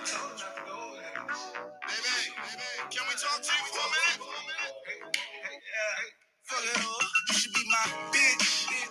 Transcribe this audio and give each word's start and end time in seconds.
Baby, 0.00 0.16
can 2.88 3.04
we 3.04 3.14
talk 3.20 3.38
to 3.44 3.52
you 3.52 3.66
for 3.68 3.84
a 3.84 3.90
minute? 3.92 4.20
Fuck 6.48 6.64
it 6.64 6.80
all. 6.80 7.04
You 7.28 7.34
should 7.36 7.52
be 7.52 7.64
my 7.68 7.84
bitch. 8.08 8.44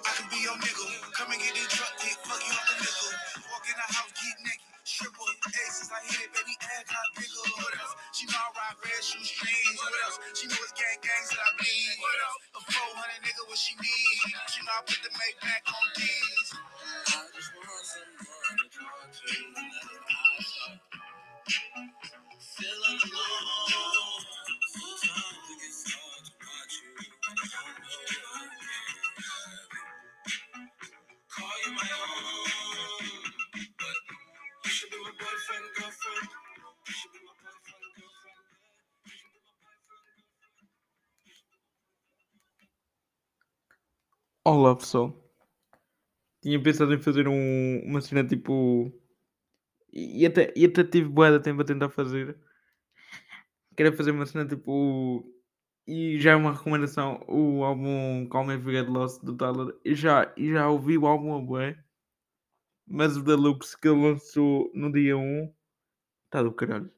I 0.05 0.11
could 0.21 0.29
be 0.29 0.39
your 0.45 0.53
nigga. 0.61 0.85
Come 1.17 1.33
and 1.33 1.41
get 1.41 1.53
this 1.57 1.69
truck 1.73 1.93
dick. 1.97 2.13
Fuck 2.29 2.41
you 2.45 2.53
off 2.53 2.65
the 2.69 2.75
nickel. 2.85 3.11
Walk 3.49 3.65
in 3.65 3.75
the 3.75 3.87
house, 3.89 4.13
get 4.13 4.37
naked. 4.45 4.69
Triple 4.85 5.25
aces, 5.49 5.89
I 5.89 5.99
hit 6.05 6.29
it, 6.29 6.31
baby, 6.33 6.55
ass 6.61 6.85
got 6.85 7.07
bigger. 7.17 7.45
What 7.57 7.73
else? 7.81 7.93
She 8.13 8.25
know 8.29 8.37
I 8.37 8.49
ride 8.53 8.77
red 8.85 9.01
shoe 9.01 9.25
strings. 9.25 9.77
What 9.81 9.93
else? 10.05 10.17
She 10.37 10.45
know 10.45 10.61
it's 10.61 10.73
gang 10.77 10.99
gangs 11.01 11.29
that 11.33 11.41
I 11.41 11.49
bleed. 11.57 11.97
What 11.97 12.19
else? 12.21 12.37
A 12.53 12.61
400 12.69 13.25
nigga, 13.25 13.43
what 13.49 13.57
she 13.57 13.73
need. 13.81 14.17
She 14.53 14.61
know 14.61 14.77
I 14.77 14.81
put 14.85 15.01
the 15.01 15.11
make 15.17 15.37
back 15.41 15.63
on 15.65 15.85
D's. 15.97 16.49
I 17.17 17.25
just 17.33 17.51
want 17.57 17.85
some 17.89 18.28
Olá 44.51 44.75
pessoal. 44.75 45.13
Tinha 46.41 46.59
pensado 46.59 46.91
em 46.91 46.97
fazer 46.99 47.27
um, 47.27 47.81
uma 47.85 48.01
cena 48.01 48.27
tipo. 48.27 48.91
E 49.93 50.23
e 50.23 50.25
até, 50.25 50.51
e 50.55 50.65
até 50.65 50.83
tive 50.83 51.07
boa 51.07 51.31
de 51.37 51.43
tempo 51.43 51.61
a 51.61 51.63
tentar 51.63 51.89
fazer. 51.89 52.35
Quero 53.77 53.95
fazer 53.95 54.09
uma 54.09 54.25
cena 54.25 54.47
tipo. 54.47 55.23
E 55.85 56.19
já 56.19 56.31
é 56.31 56.35
uma 56.35 56.53
recomendação. 56.53 57.23
O 57.27 57.63
álbum 57.63 58.27
Calm 58.27 58.49
Every 58.49 58.77
Get 58.77 58.89
Lost 58.89 59.23
do 59.23 59.37
Tyler. 59.37 59.71
Eu 59.85 59.93
já, 59.93 60.33
já 60.35 60.67
ouvi 60.67 60.97
o 60.97 61.05
álbum 61.05 61.35
a 61.35 61.39
bué. 61.39 61.83
Mas 62.87 63.17
o 63.17 63.23
Deluxe 63.23 63.79
que 63.79 63.87
ele 63.87 64.01
lançou 64.01 64.71
no 64.73 64.91
dia 64.91 65.15
1 65.15 65.53
está 66.25 66.41
do 66.41 66.51
caralho. 66.51 66.91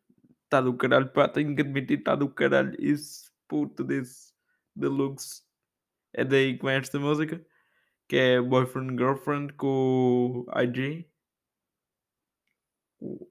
Está 0.46 0.62
do 0.62 0.74
caralho, 0.78 1.12
pá. 1.12 1.28
Tenho 1.28 1.54
que 1.54 1.62
admitir, 1.62 2.00
está 2.00 2.16
do 2.16 2.30
caralho. 2.30 2.74
Esse 2.80 3.30
puto 3.46 3.84
desse 3.84 4.34
Deluxe 4.74 5.51
é 6.14 6.24
daí 6.26 6.58
que 6.58 6.66
vem 6.66 6.76
esta 6.76 7.00
música 7.00 7.44
que 8.12 8.18
é 8.18 8.42
Boyfriend 8.42 8.98
Girlfriend 8.98 9.54
com 9.54 10.46
o 10.46 10.62
IG. 10.62 11.10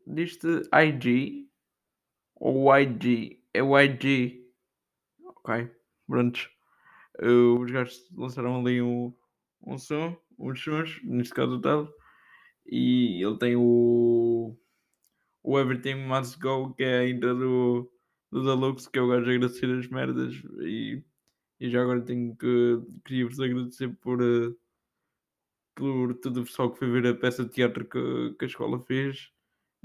Diz-te 0.07 0.63
IG 0.73 1.51
ou 2.37 2.75
YG? 2.75 3.45
É 3.53 3.63
o 3.63 3.79
IG. 3.79 4.51
Ok, 5.23 5.71
prontos. 6.07 6.49
Uh, 7.23 7.61
os 7.61 7.71
gajos 7.71 8.09
lançaram 8.17 8.59
ali 8.59 8.81
um, 8.81 9.15
um 9.67 9.77
som, 9.77 10.17
uns 10.39 10.65
sons, 10.65 10.99
neste 11.05 11.35
caso 11.35 11.57
o 11.57 11.61
tal. 11.61 11.93
E 12.65 13.23
ele 13.23 13.37
tem 13.37 13.57
o, 13.57 14.57
o 15.43 15.59
Everything 15.59 16.07
Must 16.07 16.41
Go, 16.41 16.73
que 16.73 16.85
é 16.85 17.01
a 17.01 17.07
intro 17.11 17.35
do, 17.35 17.93
do 18.33 18.45
Deluxe, 18.45 18.91
que 18.91 18.99
é 18.99 19.03
o 19.03 19.09
gajo 19.09 19.31
a 19.31 19.35
agradecer 19.35 19.71
as 19.79 19.87
merdas. 19.89 20.35
E, 20.63 21.05
e 21.61 21.71
já 21.71 21.83
agora 21.83 22.03
tenho 22.03 22.37
que. 22.37 22.81
Queria-vos 23.05 23.41
agradecer 23.41 23.89
por. 24.01 24.23
uh, 24.23 24.57
por 25.75 26.15
todo 26.15 26.41
o 26.43 26.45
pessoal 26.45 26.71
que 26.71 26.79
foi 26.79 26.91
ver 26.91 27.07
a 27.07 27.15
peça 27.15 27.45
de 27.45 27.51
teatro 27.51 27.87
que, 27.89 28.35
que 28.39 28.45
a 28.45 28.49
escola 28.49 28.79
fez, 28.81 29.31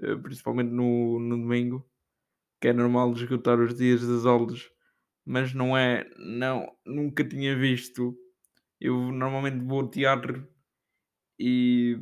eh, 0.02 0.16
principalmente 0.18 0.70
no, 0.72 1.20
no 1.20 1.38
domingo, 1.38 1.90
que 2.62 2.70
é 2.70 2.74
normal 2.74 3.14
esgotar 3.14 3.60
os 3.60 3.76
dias 3.76 4.06
das 4.08 4.26
aulas, 4.26 4.70
mas 5.26 5.54
não 5.54 5.78
é, 5.78 6.10
não, 6.18 6.68
nunca 6.86 7.24
tinha 7.28 7.58
visto. 7.58 8.18
Eu 8.80 9.12
normalmente 9.12 9.66
vou 9.66 9.82
ao 9.82 9.90
teatro 9.90 10.48
e 11.40 12.00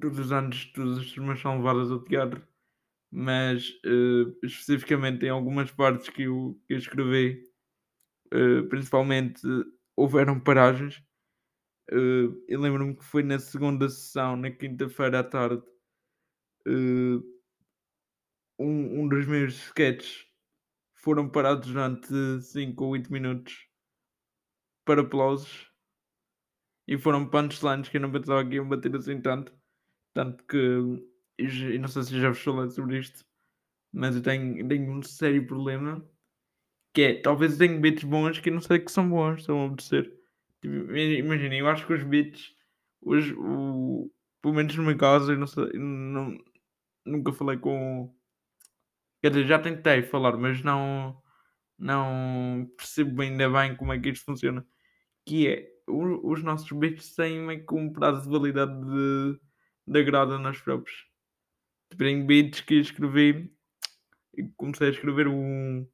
todos 0.00 0.18
os 0.18 0.32
anos 0.32 0.66
todas 0.72 0.98
as 0.98 1.12
turmas 1.12 1.40
são 1.40 1.58
levadas 1.58 1.90
ao 1.90 2.04
teatro, 2.04 2.46
mas 3.10 3.70
eh, 3.84 4.32
especificamente 4.44 5.26
em 5.26 5.30
algumas 5.30 5.70
partes 5.72 6.08
que 6.10 6.24
eu, 6.24 6.60
que 6.66 6.74
eu 6.74 6.78
escrevi, 6.78 7.44
eh, 8.32 8.62
principalmente 8.68 9.40
houveram 9.96 10.40
paragens 10.40 11.02
eh, 11.90 12.28
eu 12.48 12.60
lembro-me 12.60 12.96
que 12.96 13.04
foi 13.04 13.22
na 13.22 13.38
segunda 13.38 13.88
sessão, 13.88 14.36
na 14.36 14.50
quinta-feira 14.50 15.20
à 15.20 15.24
tarde, 15.24 15.62
eh, 16.66 17.34
um, 18.58 19.02
um 19.02 19.08
dos 19.08 19.26
meus 19.26 19.54
sketches 19.54 20.26
foram 20.96 21.28
parados 21.30 21.68
durante 21.68 22.08
5 22.42 22.84
ou 22.84 22.90
8 22.92 23.12
minutos 23.12 23.68
para 24.84 25.02
aplausos 25.02 25.70
e 26.86 26.98
foram 26.98 27.28
punchlines 27.28 27.88
que 27.88 27.96
eu 27.96 28.00
não 28.00 28.10
pensava 28.12 28.44
que 28.46 28.56
iam 28.56 28.68
bater 28.68 28.94
assim 28.96 29.20
tanto. 29.20 29.52
Tanto 30.14 30.44
que 30.46 30.56
eu 30.56 31.00
não 31.80 31.88
sei 31.88 32.02
se 32.04 32.20
já 32.20 32.28
vos 32.30 32.40
falei 32.42 32.70
sobre 32.70 32.98
isto, 32.98 33.24
mas 33.92 34.16
eu 34.16 34.22
tenho, 34.22 34.66
tenho 34.68 34.92
um 34.92 35.02
sério 35.02 35.46
problema 35.46 36.06
que 36.94 37.02
é 37.02 37.14
talvez 37.22 37.54
eu 37.54 37.58
tenha 37.68 37.80
beats 37.80 38.04
bons 38.04 38.40
que 38.40 38.50
não 38.50 38.60
sei 38.62 38.80
que 38.80 38.92
são 38.92 39.08
bons, 39.10 39.40
estão 39.40 39.60
a 39.62 39.66
obedecer. 39.66 40.12
Tipo, 40.62 40.74
ima- 40.76 40.98
Imaginem, 40.98 41.60
eu 41.60 41.68
acho 41.68 41.86
que 41.86 41.92
os 41.94 42.04
beats, 42.04 42.52
os, 43.02 43.26
o, 43.36 44.10
pelo 44.42 44.54
menos 44.54 44.76
no 44.76 44.84
meu 44.84 44.96
caso, 44.98 45.32
eu 45.32 45.38
não 45.38 45.46
sei, 45.46 45.66
não, 45.74 46.36
nunca 47.06 47.32
falei 47.32 47.58
com. 47.58 48.14
Quer 49.22 49.30
dizer, 49.30 49.46
já 49.46 49.58
tentei 49.58 50.02
falar, 50.02 50.36
mas 50.36 50.62
não, 50.62 51.16
não 51.78 52.70
percebo 52.76 53.22
ainda 53.22 53.48
bem 53.50 53.76
como 53.76 53.92
é 53.92 54.00
que 54.00 54.10
isto 54.10 54.24
funciona. 54.24 54.66
Que 55.26 55.48
é, 55.48 55.68
o- 55.88 56.32
os 56.32 56.42
nossos 56.42 56.70
beats 56.72 57.14
têm 57.16 57.40
meio 57.40 57.66
que 57.66 57.74
um 57.74 57.92
prazo 57.92 58.24
de 58.24 58.30
validade 58.30 58.72
de, 58.84 59.40
de 59.88 60.00
agrado 60.00 60.34
a 60.34 60.40
nós 60.40 60.60
próprios. 60.60 61.06
Tipo, 61.90 62.04
em 62.04 62.26
beats 62.26 62.62
que 62.62 62.76
escrevi, 62.76 63.52
comecei 64.56 64.88
a 64.88 64.90
escrever 64.90 65.28
um, 65.28 65.86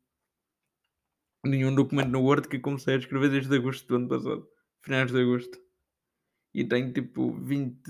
nenhum 1.45 1.75
documento 1.75 2.11
no 2.11 2.23
Word 2.23 2.49
que 2.49 2.59
comecei 2.59 2.95
a 2.95 2.99
escrever 2.99 3.31
desde 3.31 3.55
agosto 3.55 3.87
do 3.87 3.97
ano 3.97 4.09
passado, 4.09 4.49
finais 4.83 5.11
de 5.11 5.21
agosto. 5.21 5.59
E 6.55 6.65
tenho 6.65 6.93
tipo 6.93 7.33
20. 7.33 7.81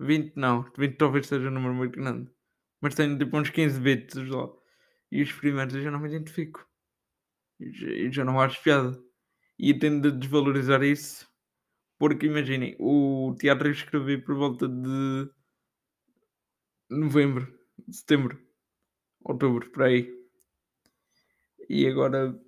20 0.00 0.32
não, 0.36 0.62
20 0.76 0.96
talvez 0.96 1.26
seja 1.26 1.48
um 1.48 1.52
número 1.52 1.74
muito 1.74 1.98
grande. 1.98 2.30
Mas 2.80 2.94
tenho 2.94 3.18
tipo 3.18 3.36
uns 3.38 3.50
15 3.50 3.80
bits 3.80 4.16
lá. 4.28 4.48
E 5.10 5.22
os 5.22 5.32
primeiros 5.32 5.74
eu 5.74 5.82
já 5.82 5.90
não 5.90 6.00
me 6.00 6.08
identifico. 6.08 6.66
Eu 7.60 7.72
já, 7.72 8.10
já 8.10 8.24
não 8.24 8.40
acho 8.40 8.62
piada. 8.62 8.98
E 9.58 9.72
tendo 9.78 10.10
de 10.10 10.18
desvalorizar 10.18 10.82
isso. 10.82 11.28
Porque 11.98 12.26
imaginem, 12.26 12.76
o 12.78 13.34
teatro 13.38 13.68
eu 13.68 13.72
escrevi 13.72 14.18
por 14.18 14.34
volta 14.34 14.68
de 14.68 15.30
novembro, 16.90 17.46
setembro, 17.90 18.38
outubro, 19.24 19.70
por 19.70 19.84
aí. 19.84 20.23
E 21.68 21.86
agora 21.86 22.38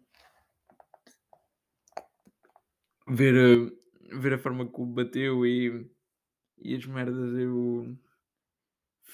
ver, 3.09 3.35
a- 3.37 4.17
ver 4.19 4.35
a 4.35 4.39
forma 4.39 4.67
que 4.71 4.81
o 4.81 4.87
bateu 4.87 5.45
e, 5.47 5.89
e 6.59 6.75
as 6.75 6.87
merdas, 6.87 7.35
eu 7.39 7.97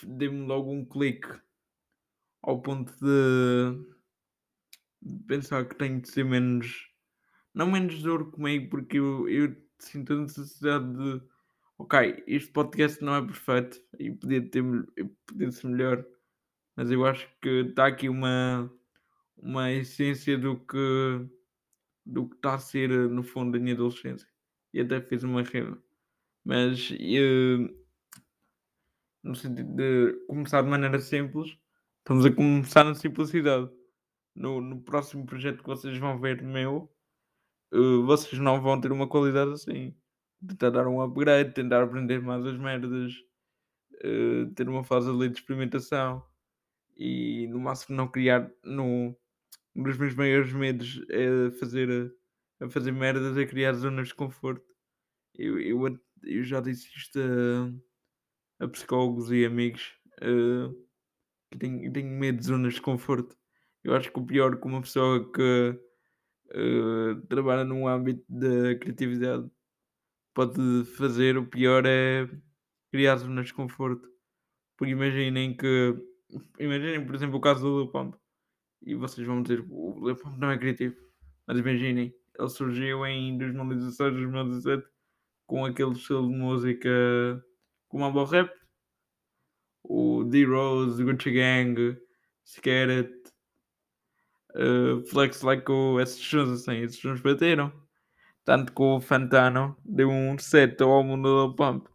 dei-me 0.05 0.47
logo 0.47 0.71
um 0.73 0.85
clique 0.85 1.29
ao 2.43 2.61
ponto 2.63 2.93
de, 3.01 3.93
de 5.01 5.25
pensar 5.27 5.69
que 5.69 5.77
tenho 5.77 6.01
de 6.01 6.09
ser 6.09 6.25
menos, 6.25 6.89
não 7.55 7.71
menos 7.71 8.03
dor 8.03 8.31
comigo, 8.31 8.71
porque 8.71 8.99
eu, 8.99 9.29
eu 9.29 9.57
sinto 9.79 10.13
a 10.13 10.17
necessidade 10.23 10.93
de, 10.95 11.23
ok, 11.79 12.23
este 12.27 12.53
podcast 12.53 13.03
não 13.03 13.17
é 13.17 13.23
perfeito 13.27 13.81
e 13.99 14.11
podia, 14.13 14.49
ter, 14.49 14.63
podia 15.27 15.51
ser 15.53 15.69
melhor, 15.69 16.07
mas 16.77 16.91
eu 16.91 17.05
acho 17.07 17.29
que 17.41 17.49
está 17.69 17.87
aqui 17.87 18.09
uma, 18.09 18.73
uma 19.43 19.71
essência 19.73 20.39
do 20.39 20.57
que 20.61 21.29
do 22.07 22.29
que 22.29 22.37
está 22.37 22.55
a 22.55 22.59
ser 22.59 22.91
eh, 22.91 23.09
no 23.09 23.23
fundo 23.23 23.53
da 23.53 23.59
minha 23.59 23.75
adolescência. 23.75 24.29
E 24.73 24.81
até 24.81 25.01
fiz 25.01 25.23
uma 25.23 25.43
rima. 25.43 25.83
Mas 26.45 26.93
eh, 26.93 27.73
no 29.23 29.35
sentido 29.35 29.75
de 29.75 30.13
começar 30.27 30.63
de 30.63 30.69
maneira 30.69 30.99
simples, 31.01 31.57
estamos 31.99 32.27
a 32.27 32.33
começar 32.33 32.85
na 32.85 32.95
simplicidade. 32.95 33.71
No, 34.35 34.61
no 34.61 34.81
próximo 34.81 35.27
projeto 35.27 35.63
que 35.63 35.69
vocês 35.69 35.99
vão 35.99 36.19
ver 36.19 36.43
meu, 36.43 36.91
eh, 37.73 37.79
vocês 38.07 38.41
não 38.41 38.61
vão 38.63 38.81
ter 38.81 38.93
uma 38.93 39.09
qualidade 39.09 39.53
assim. 39.53 39.95
Tentar 40.47 40.71
dar 40.71 40.89
um 40.89 41.01
upgrade, 41.01 41.55
tentar 41.55 41.83
aprender 41.85 42.21
mais 42.21 42.45
as 42.47 42.59
merdas, 42.59 43.13
ter 44.57 44.69
uma 44.69 44.83
fase 44.83 45.09
ali 45.09 45.29
de 45.29 45.39
experimentação 45.39 46.25
e 46.97 47.47
no 47.49 47.61
máximo 47.61 47.97
não 47.97 48.09
criar 48.09 48.51
no, 48.65 49.17
um 49.75 49.83
dos 49.83 49.97
meus 49.99 50.15
maiores 50.15 50.53
medos 50.53 51.01
é 51.11 51.51
fazer, 51.59 52.15
a 52.61 52.69
fazer 52.69 52.93
merdas, 52.93 53.37
é 53.37 53.47
criar 53.47 53.73
zonas 53.75 54.09
de 54.09 54.15
conforto. 54.15 54.67
Eu, 55.37 55.61
eu, 55.61 55.99
eu 56.25 56.45
já 56.45 56.61
disse 56.61 56.89
isto 56.97 57.19
a, 57.19 58.65
a 58.65 58.69
psicólogos 58.69 59.31
e 59.33 59.45
amigos. 59.45 59.95
eh, 60.21 60.69
que 61.51 61.59
tenho, 61.59 61.93
tenho 61.93 62.09
medo 62.09 62.39
de 62.39 62.47
zonas 62.47 62.75
de 62.75 62.83
conforto. 62.83 63.37
Eu 63.85 63.95
acho 63.95 64.11
que 64.13 64.19
o 64.19 64.27
pior 64.27 64.59
que 64.61 64.67
uma 64.67 64.81
pessoa 64.81 65.31
que 65.33 65.79
uh, 66.55 67.27
trabalha 67.29 67.65
num 67.65 67.87
âmbito 67.89 68.25
da 68.29 68.75
criatividade 68.79 69.51
pode 70.35 70.85
fazer, 70.97 71.37
o 71.39 71.47
pior 71.47 71.85
é 71.87 72.29
criar 72.93 73.17
zonas 73.17 73.47
de 73.49 73.55
conforto. 73.55 74.09
Porque 74.77 74.93
imaginem 74.93 75.57
que. 75.57 75.95
Imaginem, 76.59 77.05
por 77.07 77.15
exemplo, 77.15 77.39
o 77.39 77.41
caso 77.41 77.87
do 77.87 77.93
Pump. 77.93 78.17
E 78.85 78.95
vocês 78.95 79.27
vão 79.27 79.43
dizer 79.43 79.65
o 79.69 80.15
Pump 80.17 80.39
não 80.39 80.51
é 80.51 80.59
criativo. 80.59 80.97
Mas 81.47 81.59
imaginem, 81.59 82.15
ele 82.39 82.49
surgiu 82.49 83.07
em 83.07 83.37
2016, 83.39 84.15
2017 84.15 84.93
com 85.47 85.65
aquele 85.65 85.93
estilo 85.93 86.29
de 86.29 86.35
música 86.35 86.89
como 87.89 88.07
a 88.07 88.27
rap. 88.27 88.51
O 89.85 90.25
D-Rose, 90.25 91.03
Gucci 91.03 91.33
Gang, 91.33 91.99
Scared, 92.47 93.13
uh, 94.55 95.03
Flex 95.05 95.43
Like 95.43 95.71
o, 95.71 96.01
esses 96.01 96.25
sons 96.25 96.49
assim, 96.49 96.79
esses 96.79 96.99
sons 96.99 97.21
bateram. 97.21 97.73
Tanto 98.45 98.73
que 98.73 98.83
o 98.83 99.01
Fantano 99.01 99.77
deu 99.85 100.09
um 100.09 100.39
set 100.39 100.81
ao 100.83 100.91
álbum 100.91 101.21
do 101.21 101.29
Lil 101.29 101.55
Pump. 101.55 101.89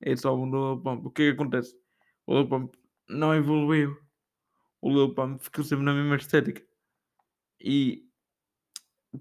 Esse 0.00 0.26
álbum 0.26 0.50
do 0.50 0.74
Lil 0.74 0.82
Pump. 0.82 1.06
O 1.06 1.10
que 1.10 1.22
é 1.22 1.26
que 1.30 1.32
acontece? 1.32 1.74
O 2.26 2.34
Lil 2.34 2.48
Pump 2.48 2.76
não 3.08 3.34
evoluiu. 3.34 3.96
O 4.82 4.90
Lil 4.90 5.14
Pump 5.14 5.42
ficou 5.42 5.64
sempre 5.64 5.84
na 5.84 5.94
mesma 5.94 6.16
estética. 6.16 6.62
E 7.60 8.06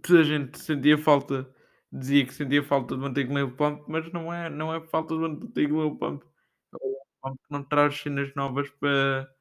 toda 0.01 0.21
a 0.21 0.23
gente 0.23 0.59
sentia 0.59 0.97
falta, 0.97 1.53
dizia 1.91 2.25
que 2.25 2.33
sentia 2.33 2.63
falta 2.63 2.95
de 2.95 3.01
manter 3.01 3.27
com 3.27 3.33
o 3.33 3.37
Lil 3.37 3.55
Pump, 3.55 3.83
mas 3.87 4.11
não 4.11 4.33
é, 4.33 4.49
não 4.49 4.73
é 4.73 4.81
falta 4.81 5.13
de 5.15 5.21
manter 5.21 5.69
com 5.69 5.75
o 5.75 5.83
Lil 5.83 5.95
Pump. 5.97 6.25
O 6.73 6.87
Lil 6.89 6.97
Pump 7.21 7.39
não 7.49 7.63
traz 7.63 7.95
cenas 8.01 8.33
novas 8.35 8.69
para, 8.71 9.31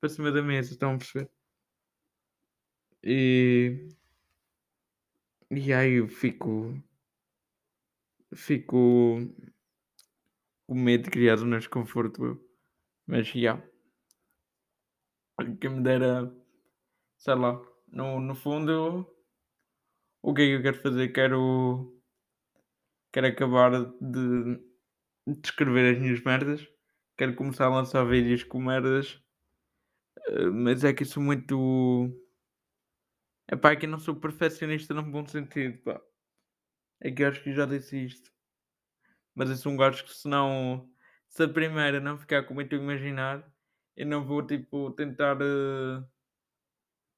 para 0.00 0.08
cima 0.08 0.30
da 0.32 0.42
mesa, 0.42 0.72
estão 0.72 0.94
a 0.94 0.98
perceber? 0.98 1.30
E, 3.02 3.88
e 5.50 5.72
aí 5.72 5.94
eu 5.94 6.08
fico. 6.08 6.74
Fico 8.34 9.20
com 10.66 10.74
medo 10.74 11.04
de 11.04 11.10
criar 11.10 11.36
zonas 11.36 11.64
de 11.64 11.68
conforto. 11.68 12.40
Mas 13.06 13.26
já. 13.28 13.34
Yeah. 13.34 13.73
Quem 15.60 15.70
me 15.70 15.82
dera. 15.82 16.32
Sei 17.18 17.34
lá. 17.34 17.60
No, 17.88 18.20
no 18.20 18.34
fundo. 18.34 19.06
O 20.22 20.34
que 20.34 20.42
é 20.42 20.46
que 20.46 20.52
eu 20.52 20.62
quero 20.62 20.80
fazer? 20.80 21.08
Quero. 21.12 21.92
Quero 23.12 23.26
acabar 23.28 23.70
de, 24.00 24.56
de 25.26 25.40
escrever 25.44 25.94
as 25.94 26.00
minhas 26.00 26.22
merdas. 26.22 26.66
Quero 27.16 27.36
começar 27.36 27.66
a 27.66 27.74
lançar 27.74 28.04
vídeos 28.04 28.42
com 28.44 28.60
merdas. 28.60 29.22
Uh, 30.28 30.52
mas 30.52 30.84
é 30.84 30.92
que 30.92 31.02
isso 31.02 31.20
muito 31.20 32.12
é 33.46 33.56
pá, 33.56 33.72
é 33.72 33.76
que 33.76 33.86
eu 33.86 33.90
não 33.90 33.98
sou 33.98 34.16
perfeccionista 34.16 34.94
num 34.94 35.10
bom 35.10 35.26
sentido, 35.26 35.78
pá. 35.82 36.00
É 37.00 37.10
que 37.10 37.22
eu 37.22 37.28
acho 37.28 37.42
que 37.42 37.52
já 37.52 37.66
disse 37.66 38.04
isto. 38.04 38.30
Mas 39.34 39.50
eu 39.50 39.56
sou 39.56 39.72
um 39.72 39.76
gajo 39.76 40.04
que 40.04 40.14
se 40.14 40.28
não. 40.28 40.90
Se 41.28 41.42
a 41.44 41.48
primeira 41.48 42.00
não 42.00 42.16
ficar 42.18 42.44
como 42.44 42.60
eu 42.60 42.64
estou 42.64 42.78
a 42.78 42.82
imaginar, 42.82 43.53
eu 43.96 44.06
não 44.06 44.24
vou 44.24 44.46
tipo 44.46 44.90
tentar. 44.92 45.40
Uh, 45.40 46.04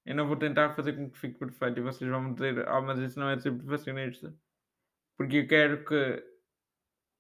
eu 0.05 0.15
não 0.15 0.27
vou 0.29 0.37
tentar 0.37 0.75
fazer 0.75 0.95
com 0.95 1.11
que 1.11 1.19
fique 1.19 1.39
perfeito. 1.39 1.79
E 1.79 1.83
vocês 1.83 2.09
vão 2.11 2.23
me 2.23 2.35
dizer, 2.35 2.69
ah, 2.69 2.81
mas 2.81 2.99
isso 2.99 3.19
não 3.19 3.29
é 3.29 3.39
ser 3.39 3.53
perfeccionista. 3.53 4.35
Porque 5.17 5.39
eu 5.39 5.49
quero 5.49 5.85
que 5.85 6.25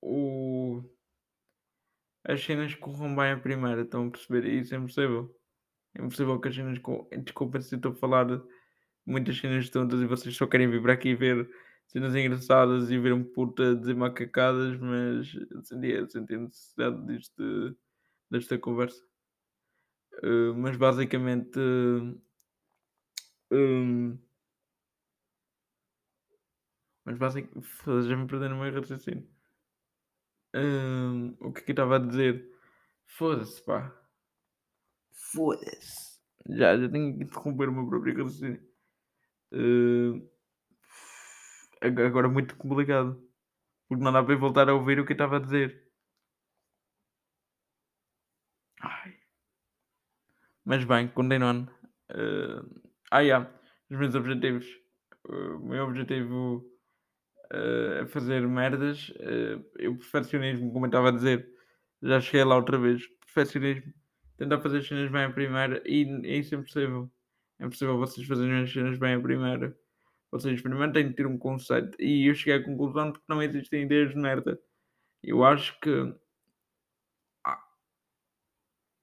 o... 0.03 0.83
as 2.25 2.43
cenas 2.45 2.75
corram 2.75 3.15
bem 3.17 3.33
a 3.33 3.39
primeira. 3.39 3.83
Estão 3.83 4.07
a 4.07 4.11
perceber? 4.11 4.47
Isso 4.47 4.75
é 4.75 4.79
impossível. 4.79 5.35
É 5.95 6.03
impossível 6.03 6.41
que 6.41 6.49
as 6.49 6.55
cenas. 6.55 6.79
Desculpa 7.25 7.61
se 7.61 7.75
estou 7.77 7.93
a 7.93 7.95
falar 7.97 8.27
muitas 9.07 9.39
cenas 9.39 9.71
tontas 9.71 10.01
e 10.01 10.07
vocês 10.07 10.37
só 10.37 10.47
querem 10.47 10.71
vir 10.71 10.83
para 10.83 10.93
aqui 10.93 11.15
ver 11.15 11.49
cenas 11.87 12.15
engraçadas 12.15 12.91
e 12.91 12.99
ver 12.99 13.13
um 13.13 13.25
puta 13.25 13.77
dizer 13.77 13.95
macacadas, 13.95 14.79
mas 14.79 15.29
senti, 15.65 16.11
senti 16.11 16.37
necessidade 16.37 17.07
deste, 17.07 17.77
desta 18.31 18.59
conversa. 18.59 19.16
Uh, 20.23 20.55
mas 20.57 20.77
basicamente. 20.77 21.59
Uh, 21.59 22.21
um, 23.51 24.19
mas 27.05 27.19
basicamente. 27.19 27.67
Já 28.09 28.17
me 28.17 28.27
perdi 28.27 28.49
no 28.49 28.57
meu 28.61 28.73
raciocínio. 28.73 29.29
O 31.41 31.53
que 31.53 31.61
é 31.61 31.65
que 31.65 31.71
eu 31.71 31.75
estava 31.75 31.97
a 31.97 31.99
dizer? 31.99 32.51
Foda-se, 33.07 33.63
pá. 33.65 33.95
Foda-se. 35.33 36.21
Já, 36.49 36.77
já 36.79 36.89
tenho 36.89 37.17
que 37.19 37.25
interromper 37.25 37.69
o 37.69 37.73
meu 37.73 37.87
próprio 37.89 38.17
raciocínio. 38.17 38.63
Agora 41.83 42.29
muito 42.29 42.57
complicado. 42.57 43.23
Porque 43.89 44.03
não 44.03 44.13
dá 44.13 44.23
para 44.23 44.37
voltar 44.37 44.69
a 44.69 44.75
ouvir 44.75 44.99
o 44.99 45.05
que 45.07 45.13
eu 45.13 45.15
estava 45.15 45.37
a 45.37 45.41
dizer. 45.41 45.86
Mas 50.67 50.85
bem, 50.85 51.07
continuando. 51.07 51.71
Uh, 52.11 52.83
ah, 53.13 53.21
yeah. 53.21 53.49
Os 53.89 53.97
meus 53.97 54.17
objetivos. 54.17 54.67
Uh, 55.25 55.59
o 55.59 55.69
meu 55.69 55.85
objetivo 55.85 56.57
uh, 57.55 58.03
é 58.03 58.07
fazer 58.07 58.45
merdas. 58.49 59.11
Uh, 59.11 59.65
eu 59.79 59.97
perfeccionismo, 59.97 60.73
como 60.73 60.87
eu 60.87 60.89
estava 60.89 61.11
a 61.11 61.13
dizer, 61.13 61.49
já 62.03 62.21
cheguei 62.21 62.43
lá 62.43 62.57
outra 62.57 62.77
vez. 62.77 63.07
Perfeccionismo. 63.33 63.95
Tentar 64.39 64.61
fazer 64.61 64.79
as 64.79 64.89
cenas 64.89 65.09
bem 65.09 65.23
a 65.23 65.31
primeira 65.31 65.81
e, 65.87 66.03
e 66.03 66.41
isso 66.41 66.57
é 66.57 66.59
impossível. 66.59 67.09
É 67.61 67.69
possível 67.69 67.97
vocês 67.97 68.27
fazerem 68.27 68.65
as 68.65 68.73
cenas 68.73 68.99
bem 68.99 69.15
a 69.15 69.21
primeira. 69.21 69.79
Vocês 70.33 70.61
primeiro 70.61 70.93
têm 70.93 71.11
de 71.11 71.15
ter 71.15 71.29
um 71.29 71.39
conceito. 71.39 71.97
E 72.03 72.29
eu 72.29 72.35
cheguei 72.35 72.55
à 72.55 72.65
conclusão 72.65 73.13
de 73.13 73.21
que 73.21 73.25
não 73.29 73.41
existem 73.41 73.85
ideias 73.85 74.11
de 74.11 74.17
merda. 74.17 74.61
Eu 75.23 75.45
acho 75.45 75.79
que 75.79 76.13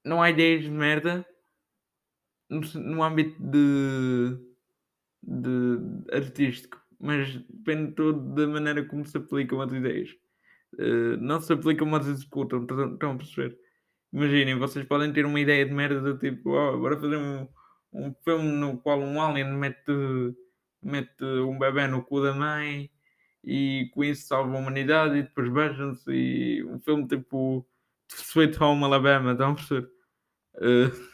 não 0.03 0.21
há 0.21 0.29
ideias 0.29 0.63
de 0.63 0.69
merda 0.69 1.25
no, 2.53 2.81
no 2.81 3.03
âmbito 3.03 3.35
de, 3.41 4.37
de 5.21 6.15
artístico, 6.15 6.81
mas 6.99 7.35
depende 7.49 7.93
todo 7.93 8.33
da 8.35 8.47
maneira 8.47 8.85
como 8.85 9.05
se 9.05 9.17
aplicam 9.17 9.61
as 9.61 9.71
ideias. 9.71 10.09
Uh, 10.73 11.17
não 11.19 11.39
se 11.39 11.53
aplicam, 11.53 11.87
mas 11.87 12.07
executam. 12.07 12.63
Estão 12.63 13.11
a 13.11 13.17
perceber? 13.17 13.57
Imaginem, 14.11 14.57
vocês 14.57 14.85
podem 14.85 15.11
ter 15.11 15.25
uma 15.25 15.39
ideia 15.39 15.65
de 15.65 15.73
merda 15.73 16.01
do 16.01 16.17
tipo, 16.17 16.51
oh, 16.51 16.79
bora 16.79 16.99
fazer 16.99 17.17
um 17.17 17.47
um 17.93 18.13
filme 18.23 18.51
no 18.51 18.77
qual 18.79 18.99
um 18.99 19.21
alien 19.21 19.53
mete, 19.53 20.35
mete 20.81 21.23
um 21.23 21.57
bebê 21.57 21.87
no 21.87 22.03
cu 22.03 22.21
da 22.21 22.33
mãe 22.33 22.89
e 23.43 23.89
com 23.93 24.03
isso 24.03 24.27
salva 24.27 24.55
a 24.55 24.59
humanidade 24.59 25.17
e 25.17 25.23
depois 25.23 25.51
beijam-se 25.51 26.11
e 26.11 26.63
um 26.65 26.79
filme 26.79 27.07
tipo 27.07 27.65
Sweet 28.09 28.61
Home 28.61 28.83
Alabama, 28.83 29.31
estão 29.33 29.51
a 29.51 29.55
perceber? 29.55 29.89
Uh, 30.55 31.12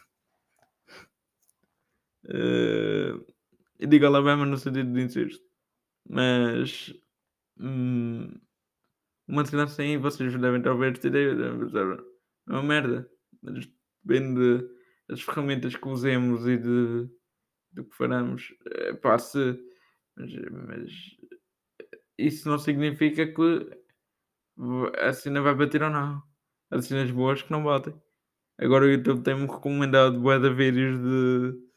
uh, 2.25 3.25
eu 3.79 3.88
digo 3.88 4.05
Alabama 4.05 4.45
no 4.45 4.57
sentido 4.57 4.91
de 4.93 5.01
incesto, 5.01 5.43
mas 6.07 6.93
hum, 7.59 8.29
uma 9.27 9.45
cena 9.45 9.63
assim 9.63 9.97
vocês 9.97 10.35
devem 10.35 10.61
esta 10.89 11.07
ideia, 11.07 11.31
é 11.31 12.51
uma 12.51 12.63
merda, 12.63 13.09
mas 13.41 13.69
depende 14.03 14.67
as 15.09 15.21
ferramentas 15.21 15.75
que 15.75 15.88
usemos 15.88 16.47
e 16.47 16.57
de, 16.57 17.09
do 17.73 17.85
que 17.85 17.95
faremos. 17.95 18.53
É, 18.71 18.93
pá, 18.93 19.17
se, 19.17 19.59
mas, 20.15 20.31
mas, 20.67 20.91
isso 22.17 22.49
não 22.49 22.57
significa 22.57 23.27
que 23.27 23.79
a 24.97 25.13
cena 25.13 25.41
vai 25.41 25.55
bater 25.55 25.83
ou 25.83 25.89
não. 25.89 26.21
Há 26.71 26.81
cenas 26.81 27.09
boas 27.11 27.41
que 27.41 27.51
não 27.51 27.63
batem. 27.63 27.93
Agora 28.57 28.85
o 28.85 28.89
YouTube 28.89 29.23
tem-me 29.23 29.47
recomendado 29.47 30.19
bué 30.19 30.38
de 30.38 30.53
vídeos 30.53 30.99
de 30.99 31.68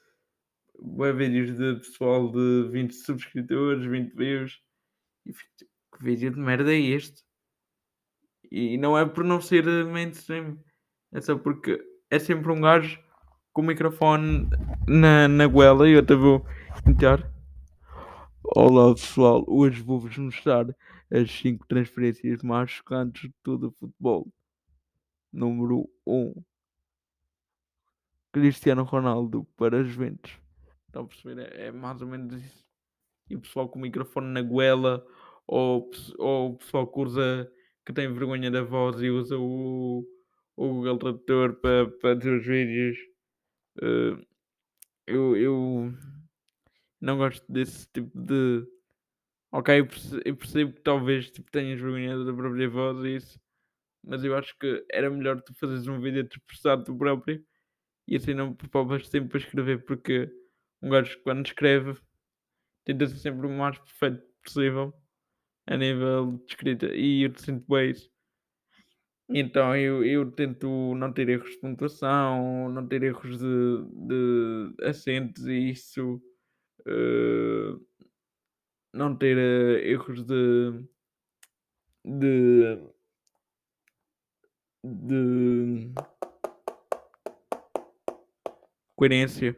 vídeos 1.14 1.56
de 1.56 1.76
pessoal 1.76 2.30
de 2.30 2.68
20 2.70 2.92
subscritores, 2.92 3.84
20 3.84 4.14
views. 4.14 4.60
E 5.26 5.32
fico 5.32 5.50
tipo, 5.56 5.70
que 5.96 6.04
vídeo 6.04 6.30
de 6.30 6.38
merda 6.38 6.72
é 6.72 6.78
este? 6.78 7.22
E 8.50 8.76
não 8.76 8.98
é 8.98 9.06
por 9.06 9.24
não 9.24 9.40
ser 9.40 9.64
mainstream. 9.86 10.58
É 11.12 11.20
só 11.20 11.36
porque 11.36 11.80
é 12.10 12.18
sempre 12.18 12.52
um 12.52 12.60
gajo 12.60 13.00
com 13.52 13.62
o 13.62 13.64
microfone 13.64 14.48
na, 14.86 15.28
na 15.28 15.46
goela 15.46 15.88
e 15.88 15.92
eu 15.92 16.00
até 16.00 16.14
vou 16.14 16.44
tentar. 16.84 17.30
Olá 18.42 18.92
pessoal, 18.94 19.44
hoje 19.46 19.80
vou-vos 19.80 20.16
mostrar 20.18 20.66
as 21.10 21.30
5 21.30 21.66
transferências 21.66 22.42
mais 22.42 22.70
chocantes 22.70 23.22
de 23.22 23.34
todo 23.42 23.68
o 23.68 23.72
futebol. 23.72 24.28
Número 25.32 25.88
1 26.06 26.14
um, 26.14 26.44
Cristiano 28.32 28.82
Ronaldo 28.82 29.46
para 29.56 29.84
Juventus. 29.84 30.41
Estão 30.92 31.04
a 31.04 31.06
perceber? 31.06 31.38
É, 31.54 31.66
é, 31.68 31.72
mais 31.72 32.02
ou 32.02 32.08
menos 32.08 32.34
isso. 32.34 32.64
E 33.30 33.36
o 33.36 33.40
pessoal 33.40 33.68
com 33.68 33.78
o 33.78 33.82
microfone 33.82 34.28
na 34.28 34.42
goela 34.42 35.06
ou, 35.46 35.90
ou 36.18 36.52
o 36.52 36.58
pessoal 36.58 36.86
que 36.86 37.00
usa 37.00 37.52
que 37.86 37.92
tem 37.92 38.12
vergonha 38.12 38.50
da 38.50 38.62
voz 38.62 39.00
e 39.02 39.10
usa 39.10 39.38
o, 39.38 40.06
o 40.56 40.68
Google 40.68 40.98
Tradutor 40.98 41.56
para, 41.60 41.90
para 42.00 42.18
os 42.18 42.46
vídeos 42.46 42.98
eh, 43.82 44.26
eu, 45.06 45.36
eu 45.36 45.92
não 47.00 47.16
gosto 47.18 47.44
desse 47.50 47.86
tipo 47.92 48.10
de. 48.18 48.64
Ok, 49.52 49.80
eu 49.80 49.86
perce- 49.88 50.22
eu 50.24 50.36
percebo 50.36 50.74
que 50.74 50.82
talvez 50.82 51.30
tipo, 51.30 51.50
tenhas 51.52 51.80
vergonha 51.80 52.24
da 52.24 52.34
própria 52.34 52.68
voz 52.70 53.04
e 53.04 53.16
isso, 53.16 53.40
mas 54.04 54.24
eu 54.24 54.36
acho 54.36 54.56
que 54.58 54.84
era 54.92 55.10
melhor 55.10 55.40
tu 55.42 55.54
fazeres 55.54 55.86
um 55.88 56.00
vídeo 56.00 56.22
a 56.22 56.28
te 56.28 56.38
expressar 56.38 56.78
tu 56.84 56.96
próprio 56.96 57.44
e 58.08 58.16
assim 58.16 58.34
não 58.34 58.54
poupavas 58.54 59.08
tempo 59.10 59.28
para 59.30 59.38
escrever, 59.40 59.84
porque 59.86 60.30
um 60.82 60.88
gajo 60.90 61.18
quando 61.22 61.46
escreve 61.46 61.98
tenta 62.84 63.06
ser 63.06 63.16
sempre 63.18 63.46
o 63.46 63.50
mais 63.50 63.78
perfeito 63.78 64.22
possível 64.42 64.92
a 65.66 65.76
nível 65.76 66.32
de 66.38 66.52
escrita 66.52 66.94
e 66.94 67.22
eu 67.22 67.38
sinto 67.38 67.64
bem 67.68 67.90
isso. 67.90 68.10
Então 69.28 69.74
eu, 69.76 70.04
eu 70.04 70.30
tento 70.32 70.94
não 70.96 71.12
ter 71.12 71.28
erros 71.28 71.50
de 71.50 71.58
pontuação, 71.58 72.68
não 72.68 72.86
ter 72.86 73.02
erros 73.02 73.38
de, 73.38 73.84
de 74.08 74.84
acentos 74.84 75.46
e 75.46 75.70
isso, 75.70 76.20
eh, 76.86 77.76
não 78.92 79.16
ter 79.16 79.38
eh, 79.38 79.90
erros 79.90 80.24
de, 80.24 80.84
de, 82.04 82.76
de 84.84 85.92
coerência, 88.96 89.56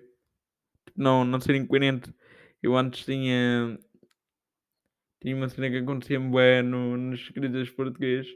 não, 0.96 1.24
não 1.24 1.40
ser 1.40 1.54
incoerente. 1.54 2.14
Eu 2.62 2.76
antes 2.76 3.04
tinha, 3.04 3.78
tinha 5.20 5.36
uma 5.36 5.48
cena 5.48 5.70
que 5.70 5.78
acontecia-me 5.78 6.30
bem 6.30 6.62
no, 6.62 6.96
nas 6.96 7.20
escritas 7.20 7.70
português, 7.70 8.26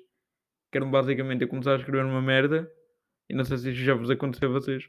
que 0.70 0.78
eram 0.78 0.90
basicamente 0.90 1.42
eu 1.42 1.48
começar 1.48 1.74
a 1.74 1.76
escrever 1.76 2.04
uma 2.04 2.22
merda, 2.22 2.70
e 3.28 3.34
não 3.34 3.44
sei 3.44 3.58
se 3.58 3.70
isso 3.70 3.80
já 3.80 3.94
vos 3.94 4.10
aconteceu 4.10 4.50
a 4.50 4.52
vocês, 4.52 4.88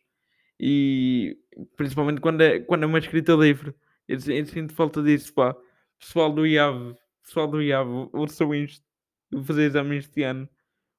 e 0.59 1.37
principalmente 1.77 2.21
quando 2.21 2.41
é, 2.41 2.59
quando 2.59 2.83
é 2.83 2.85
uma 2.85 2.99
escrita 2.99 3.33
livre, 3.33 3.73
eu, 4.07 4.17
eu 4.27 4.45
sinto 4.45 4.73
falta 4.73 5.01
disso, 5.01 5.33
pá. 5.33 5.55
Pessoal 5.99 6.33
do 6.33 6.45
IAV, 6.47 6.95
pessoal 7.23 7.47
do 7.47 7.61
IAV, 7.61 8.09
ouçam 8.13 8.53
isto, 8.55 8.85
vou 9.31 9.43
fazer 9.43 9.63
exame 9.65 9.97
este 9.97 10.23
ano, 10.23 10.49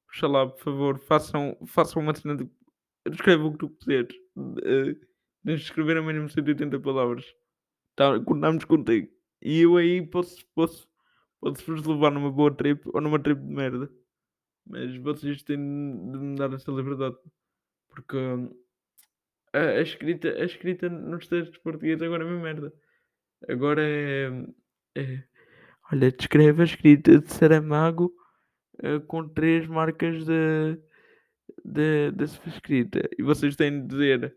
oxalá, 0.08 0.46
por 0.46 0.60
favor, 0.60 0.98
façam, 0.98 1.56
façam 1.66 2.02
uma 2.02 2.14
cena 2.14 2.36
de, 2.36 2.48
escreva 3.10 3.44
o 3.44 3.52
que 3.52 3.58
tu 3.58 3.70
quiseres, 3.70 4.14
uh, 4.36 5.09
de 5.44 5.54
escrever 5.54 5.96
a 5.96 6.02
mínimo 6.02 6.28
180 6.28 6.78
palavras, 6.80 7.24
tá, 7.96 8.18
contamos 8.20 8.64
contigo, 8.64 9.08
e 9.42 9.60
eu 9.60 9.76
aí 9.76 10.06
posso, 10.06 10.44
posso, 10.54 10.88
posso-vos 11.40 11.86
levar 11.86 12.10
numa 12.10 12.30
boa 12.30 12.54
trip, 12.54 12.82
ou 12.92 13.00
numa 13.00 13.18
trip 13.18 13.40
de 13.40 13.52
merda, 13.52 13.90
mas 14.66 14.96
vocês 14.96 15.42
têm 15.42 15.56
de 15.56 16.18
me 16.18 16.36
dar 16.36 16.52
essa 16.52 16.70
liberdade, 16.70 17.16
porque 17.88 18.16
hum, 18.16 18.50
a, 19.52 19.58
a 19.58 19.80
escrita, 19.80 20.28
a 20.28 20.44
escrita 20.44 20.88
nos 20.88 21.26
textos 21.26 21.58
portugueses 21.58 22.02
agora 22.02 22.24
é 22.24 22.26
uma 22.26 22.40
merda. 22.40 22.72
Agora 23.48 23.82
é, 23.82 24.28
é- 24.96 25.24
olha, 25.92 26.12
descreve 26.12 26.62
a 26.62 26.64
escrita 26.64 27.18
de 27.18 27.32
Saramago 27.32 28.12
eh, 28.82 28.98
com 29.00 29.28
três 29.28 29.66
marcas 29.66 30.24
de, 30.24 32.10
de, 32.12 32.26
sua 32.26 32.48
escrita. 32.48 33.08
E 33.18 33.22
vocês 33.22 33.56
têm 33.56 33.82
de 33.82 33.88
dizer, 33.88 34.36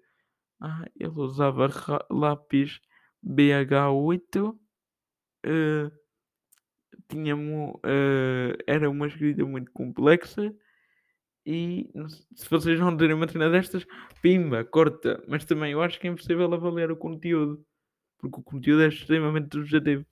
ah, 0.62 0.86
ele 1.00 1.12
usava 1.12 1.69
lápis 2.10 2.79
BH8, 3.25 4.57
eh, 5.45 5.91
tinha 7.07 7.36
eh, 7.86 8.57
era 8.67 8.89
uma 8.89 9.07
escrita 9.07 9.45
muito 9.45 9.72
complexa 9.72 10.53
e 11.45 11.89
se 12.36 12.50
vocês 12.50 12.79
não 12.79 12.95
terem 12.95 13.15
uma 13.15 13.27
cena 13.27 13.50
destas, 13.50 13.86
pimba, 14.22 14.63
corta. 14.63 15.22
Mas 15.27 15.45
também 15.45 15.74
eu 15.74 15.81
acho 15.81 16.00
que 16.00 16.07
é 16.07 16.12
impossível 16.12 16.51
avaliar 16.53 16.91
o 16.91 16.98
conteúdo, 16.98 17.65
porque 18.19 18.39
o 18.39 18.43
conteúdo 18.43 18.83
é 18.83 18.88
extremamente 18.88 19.53
subjetivo. 19.53 20.05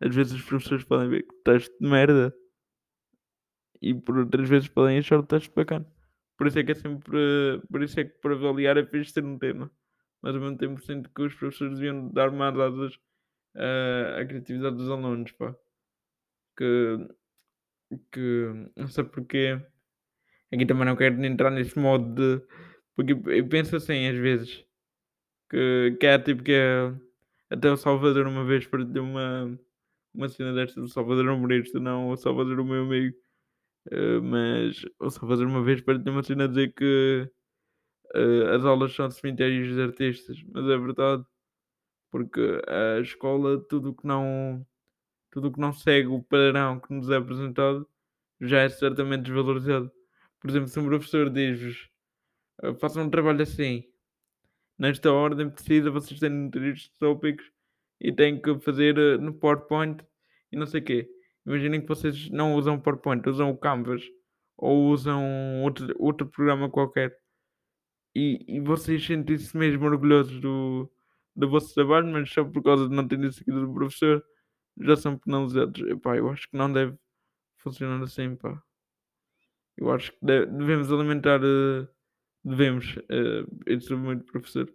Às 0.00 0.14
vezes 0.14 0.34
os 0.34 0.42
professores 0.42 0.84
podem 0.84 1.08
ver 1.08 1.22
que 1.22 1.34
texto 1.44 1.72
de 1.80 1.88
merda 1.88 2.34
e 3.82 3.94
por 3.94 4.18
outras 4.18 4.48
vezes 4.48 4.68
podem 4.68 4.98
achar 4.98 5.18
o 5.18 5.26
texto 5.26 5.52
bacana. 5.54 5.86
Por 6.40 6.46
isso 6.46 6.58
é 6.58 6.64
que 6.64 6.72
é 6.72 6.74
sempre, 6.74 7.60
por 7.70 7.82
isso 7.82 8.00
é 8.00 8.04
que 8.04 8.18
para 8.18 8.32
avaliar 8.32 8.78
é 8.78 8.86
fixe 8.86 9.12
ter 9.12 9.22
um 9.22 9.38
tema. 9.38 9.70
Mas 10.22 10.34
ao 10.34 10.40
mesmo 10.40 10.56
tempo 10.56 10.80
sinto 10.80 11.10
que 11.14 11.20
os 11.20 11.34
professores 11.34 11.74
deviam 11.78 12.08
dar 12.08 12.30
mais 12.30 12.58
asas 12.58 12.98
à, 13.54 14.20
à 14.20 14.24
criatividade 14.24 14.74
dos 14.74 14.88
alunos, 14.88 15.32
pá. 15.32 15.54
Que, 16.56 16.96
que 18.10 18.70
não 18.74 18.88
sei 18.88 19.04
porquê. 19.04 19.60
Aqui 20.50 20.64
também 20.64 20.86
não 20.86 20.96
quero 20.96 21.22
entrar 21.22 21.50
nesse 21.50 21.78
modo 21.78 22.14
de. 22.14 22.42
Porque 22.96 23.12
eu 23.12 23.46
penso 23.46 23.76
assim 23.76 24.08
às 24.08 24.16
vezes. 24.16 24.64
Que, 25.50 25.94
que 26.00 26.06
é 26.06 26.18
tipo 26.18 26.42
que 26.42 26.52
é. 26.52 26.94
Até 27.50 27.70
o 27.70 27.76
Salvador 27.76 28.26
uma 28.26 28.46
vez 28.46 28.66
perdeu 28.66 29.02
uma, 29.02 29.60
uma 30.14 30.28
cena 30.30 30.54
desta 30.54 30.80
do 30.80 30.88
Salvador 30.88 31.28
humorista, 31.28 31.78
não 31.78 32.08
o 32.08 32.16
Salvador 32.16 32.60
o 32.60 32.64
meu 32.64 32.84
amigo. 32.84 33.14
Eh, 33.90 34.20
mas 34.20 34.82
o 34.98 35.10
Salvador 35.10 35.46
uma 35.46 35.62
vez 35.64 35.80
perdeu 35.80 36.12
uma 36.12 36.22
cena 36.22 36.44
a 36.44 36.46
dizer 36.48 36.74
que 36.74 37.30
eh, 38.14 38.56
as 38.56 38.64
aulas 38.64 38.94
são 38.94 39.10
cemitérios 39.10 39.68
dos 39.70 39.78
artistas, 39.80 40.38
mas 40.52 40.64
é 40.68 40.78
verdade, 40.78 41.24
porque 42.10 42.40
a 42.68 43.00
escola, 43.00 43.60
tudo 43.68 43.94
que 43.94 44.06
não 44.06 44.66
tudo 45.32 45.52
que 45.52 45.60
não 45.60 45.72
segue 45.72 46.08
o 46.08 46.22
padrão 46.22 46.80
que 46.80 46.92
nos 46.94 47.10
é 47.10 47.16
apresentado 47.16 47.88
já 48.40 48.60
é 48.62 48.68
certamente 48.70 49.24
desvalorizado. 49.24 49.90
Por 50.40 50.50
exemplo, 50.50 50.68
se 50.68 50.80
um 50.80 50.86
professor 50.86 51.30
diz-vos 51.30 51.90
eh, 52.64 52.74
façam 52.76 53.04
um 53.04 53.10
trabalho 53.10 53.42
assim, 53.42 53.84
nesta 54.78 55.12
ordem 55.12 55.50
precisa, 55.50 55.90
vocês 55.90 56.20
têm 56.20 56.50
ter 56.50 56.62
estes 56.64 56.90
tópicos 56.98 57.50
e 58.00 58.12
têm 58.12 58.40
que 58.40 58.58
fazer 58.60 58.96
no 59.20 59.34
PowerPoint 59.34 60.04
e 60.52 60.56
não 60.56 60.66
sei 60.66 60.80
o 60.80 60.84
quê. 60.84 61.10
Imaginem 61.46 61.80
que 61.80 61.88
vocês 61.88 62.30
não 62.30 62.54
usam 62.54 62.80
PowerPoint, 62.80 63.28
usam 63.28 63.50
o 63.50 63.56
Canvas 63.58 64.02
ou 64.56 64.88
usam 64.90 65.62
outro, 65.62 65.94
outro 65.98 66.26
programa 66.28 66.70
qualquer 66.70 67.16
e, 68.14 68.44
e 68.48 68.60
vocês 68.60 69.04
sentem-se 69.04 69.56
mesmo 69.56 69.84
orgulhosos 69.86 70.40
do, 70.40 70.90
do 71.36 71.48
vosso 71.48 71.74
trabalho, 71.74 72.06
mas 72.08 72.30
só 72.32 72.44
por 72.44 72.62
causa 72.62 72.88
de 72.88 72.94
não 72.94 73.06
terem 73.06 73.30
seguido 73.30 73.70
o 73.70 73.74
professor 73.74 74.24
já 74.80 74.96
são 74.96 75.18
penalizados. 75.18 75.80
Epá, 75.88 76.16
eu 76.16 76.28
acho 76.30 76.48
que 76.50 76.56
não 76.56 76.72
deve 76.72 76.96
funcionar 77.58 78.02
assim, 78.04 78.36
pá. 78.36 78.62
Eu 79.76 79.90
acho 79.90 80.12
que 80.12 80.18
de- 80.26 80.46
devemos 80.46 80.92
alimentar. 80.92 81.40
eh, 81.42 81.88
devemos. 82.44 82.96
eh, 83.10 83.44
eu 83.66 83.80
sou 83.80 83.98
muito 83.98 84.24
professor, 84.32 84.72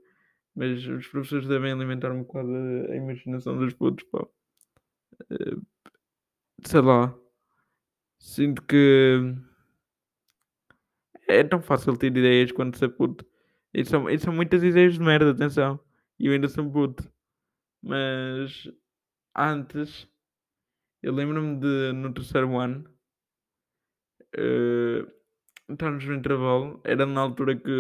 mas 0.55 0.85
os 0.87 1.07
professores 1.09 1.47
devem 1.47 1.71
alimentar 1.73 2.11
um 2.11 2.23
bocado 2.23 2.49
a, 2.91 2.95
imaginação 2.95 3.57
dos 3.59 3.73
putos, 3.73 4.05
pá. 4.11 4.27
Eh, 5.29 5.55
sei 6.63 6.81
lá. 6.81 7.13
Sinto 8.19 8.61
que 8.63 9.35
é 11.27 11.43
tão 11.43 11.61
fácil 11.61 11.95
ter 11.97 12.07
ideias 12.07 12.51
quando 12.51 12.75
se 12.77 12.87
puto. 12.89 13.25
E 13.73 13.83
são, 13.85 14.09
e 14.09 14.17
são 14.19 14.33
muitas 14.33 14.63
ideias 14.63 14.93
de 14.95 14.99
merda, 15.01 15.31
atenção. 15.31 15.79
E 16.19 16.27
eu 16.27 16.33
ainda 16.33 16.47
sou 16.47 16.69
puto. 16.71 17.03
Mas 17.83 18.69
antes, 19.37 20.07
eu 21.03 21.13
lembro-me 21.13 21.59
de 21.59 21.93
no 21.93 22.13
terceiro 22.13 22.57
ano, 22.59 22.85
eh, 24.37 25.05
estarmos 25.69 26.05
no 26.05 26.15
intervalo, 26.15 26.81
era 26.83 27.05
na 27.05 27.21
altura 27.21 27.55
que, 27.57 27.71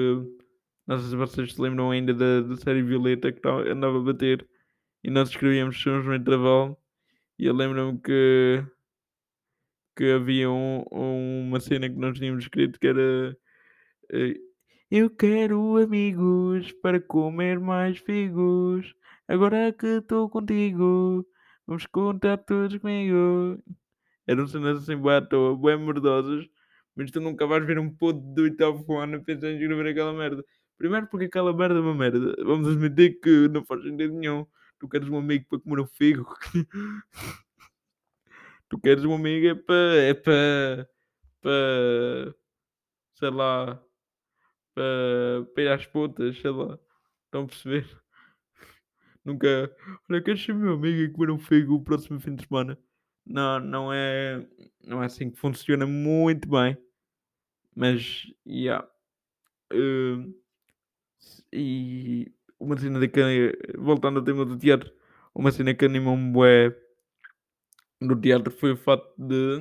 não 0.87 0.99
sei 0.99 1.09
se 1.11 1.15
vocês 1.15 1.53
se 1.53 1.61
lembram 1.61 1.91
ainda 1.91 2.13
da, 2.13 2.41
da 2.41 2.55
série 2.57 2.83
Violeta 2.83 3.31
que 3.31 3.41
tava- 3.41 3.63
andava 3.69 3.97
a 3.99 4.01
bater 4.03 4.47
e 5.03 5.09
nós 5.11 5.29
escrevíamos 5.29 5.81
sons 5.81 6.05
no 6.05 6.15
intervalo. 6.15 6.77
E 7.39 7.45
eu 7.45 7.53
lembro-me 7.53 7.99
que, 8.01 8.63
que 9.95 10.11
havia 10.11 10.49
um- 10.49 10.83
uma 10.91 11.59
cena 11.59 11.89
que 11.89 11.95
nós 11.95 12.17
tínhamos 12.17 12.43
escrito 12.43 12.79
que 12.79 12.87
era 12.87 13.37
eh, 14.13 14.35
Eu 14.91 15.09
quero 15.11 15.77
amigos 15.77 16.71
para 16.83 17.01
comer 17.01 17.59
mais 17.59 17.99
figos. 17.99 18.93
Agora 19.27 19.73
que 19.73 19.87
estou 19.99 20.29
contigo, 20.29 21.25
vamos 21.67 21.85
contar 21.87 22.37
todos 22.39 22.77
comigo. 22.79 23.59
Eram 24.27 24.47
cenas 24.47 24.79
assim 24.83 24.97
bué 24.97 25.17
à 25.17 25.21
toa, 25.21 25.55
bué 25.55 25.77
merdosas, 25.77 26.45
mas 26.95 27.11
tu 27.11 27.19
nunca 27.21 27.45
vais 27.47 27.65
ver 27.65 27.79
um 27.79 27.89
puto 27.95 28.19
do 28.33 28.43
oitavo 28.43 28.97
ano 28.97 29.17
a 29.17 29.21
pensar 29.23 29.49
em 29.49 29.55
escrever 29.59 29.87
aquela 29.91 30.13
merda. 30.13 30.43
Primeiro 30.77 31.07
porque 31.07 31.25
aquela 31.25 31.53
merda 31.55 31.75
é 31.79 31.81
uma 31.81 31.95
merda. 31.95 32.35
Vamos 32.43 32.67
admitir 32.69 33.19
que 33.21 33.47
não 33.49 33.63
faz 33.65 33.83
sentido 33.83 34.13
nenhum. 34.15 34.45
Tu 34.79 34.87
queres 34.89 35.07
um 35.09 35.17
amigo 35.17 35.45
para 35.49 35.59
comer 35.59 35.81
um 35.81 35.87
figo. 35.87 36.25
tu 38.69 38.79
queres 38.79 39.03
um 39.05 39.13
amigo 39.15 39.47
é 39.47 39.55
para. 39.55 39.95
é 40.03 40.13
para. 40.13 40.89
para. 41.41 42.35
sei 43.15 43.31
lá. 43.31 43.83
para. 44.73 45.45
para 45.53 45.63
ir 45.63 45.67
às 45.69 45.85
putas, 45.85 46.37
sei 46.39 46.51
lá. 46.51 46.79
Estão 47.25 47.43
a 47.43 47.47
perceber? 47.47 48.01
Nunca. 49.25 49.75
Olha, 50.09 50.21
queres 50.21 50.43
ser 50.43 50.53
meu 50.53 50.73
amigo 50.73 50.97
e 50.99 51.11
comer 51.11 51.31
um 51.31 51.39
figo 51.39 51.75
o 51.75 51.83
próximo 51.83 52.19
fim 52.19 52.35
de 52.35 52.45
semana? 52.47 52.77
Não, 53.25 53.59
não 53.59 53.93
é. 53.93 54.45
Não 54.83 55.01
é 55.01 55.05
assim 55.07 55.31
que 55.31 55.39
funciona 55.39 55.85
muito 55.87 56.47
bem. 56.49 56.77
Mas, 57.75 58.25
yeah. 58.47 58.87
eh, 59.71 60.17
E 61.51 62.31
uma 62.59 62.77
cena 62.77 63.05
que, 63.07 63.57
voltando 63.77 64.19
ao 64.19 64.25
tema 64.25 64.45
do 64.45 64.57
teatro, 64.57 64.91
uma 65.33 65.51
cena 65.51 65.73
que 65.73 65.85
animou-me 65.85 66.31
bué 66.31 66.75
no 68.01 68.19
teatro 68.19 68.51
foi 68.51 68.73
o 68.73 68.77
facto 68.77 69.13
de 69.17 69.57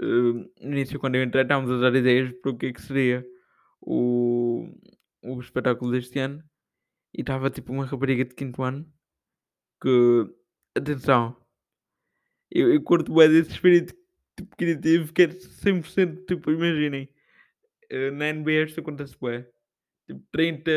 uh, 0.00 0.32
no 0.60 0.72
início 0.72 0.98
quando 0.98 1.16
eu 1.16 1.22
entrei 1.22 1.42
estávamos 1.42 1.70
a 1.70 1.78
dar 1.78 1.96
ideias 1.96 2.32
para 2.40 2.50
o 2.50 2.56
que 2.56 2.66
é 2.66 2.72
que 2.72 2.82
seria 2.82 3.24
o, 3.80 4.68
o 5.22 5.40
espetáculo 5.40 5.90
deste 5.92 6.18
ano. 6.18 6.42
E 7.14 7.20
estava 7.20 7.50
tipo 7.50 7.72
uma 7.72 7.84
rapariga 7.84 8.24
de 8.24 8.34
quinto 8.34 8.62
ano 8.62 8.90
que 9.82 10.26
atenção 10.76 11.36
eu, 12.50 12.72
eu 12.72 12.82
curto 12.82 13.12
bem 13.14 13.28
desse 13.28 13.50
espírito 13.50 13.94
tipo, 14.36 14.56
criativo 14.56 15.12
que 15.12 15.22
é 15.22 15.26
100% 15.28 16.24
tipo 16.26 16.50
imaginem 16.50 17.08
uh, 17.92 18.12
na 18.12 18.32
NBA 18.32 18.64
isto 18.64 18.80
acontece 18.80 19.16
bem 19.20 19.44
tipo 20.06 20.22
30 20.32 20.70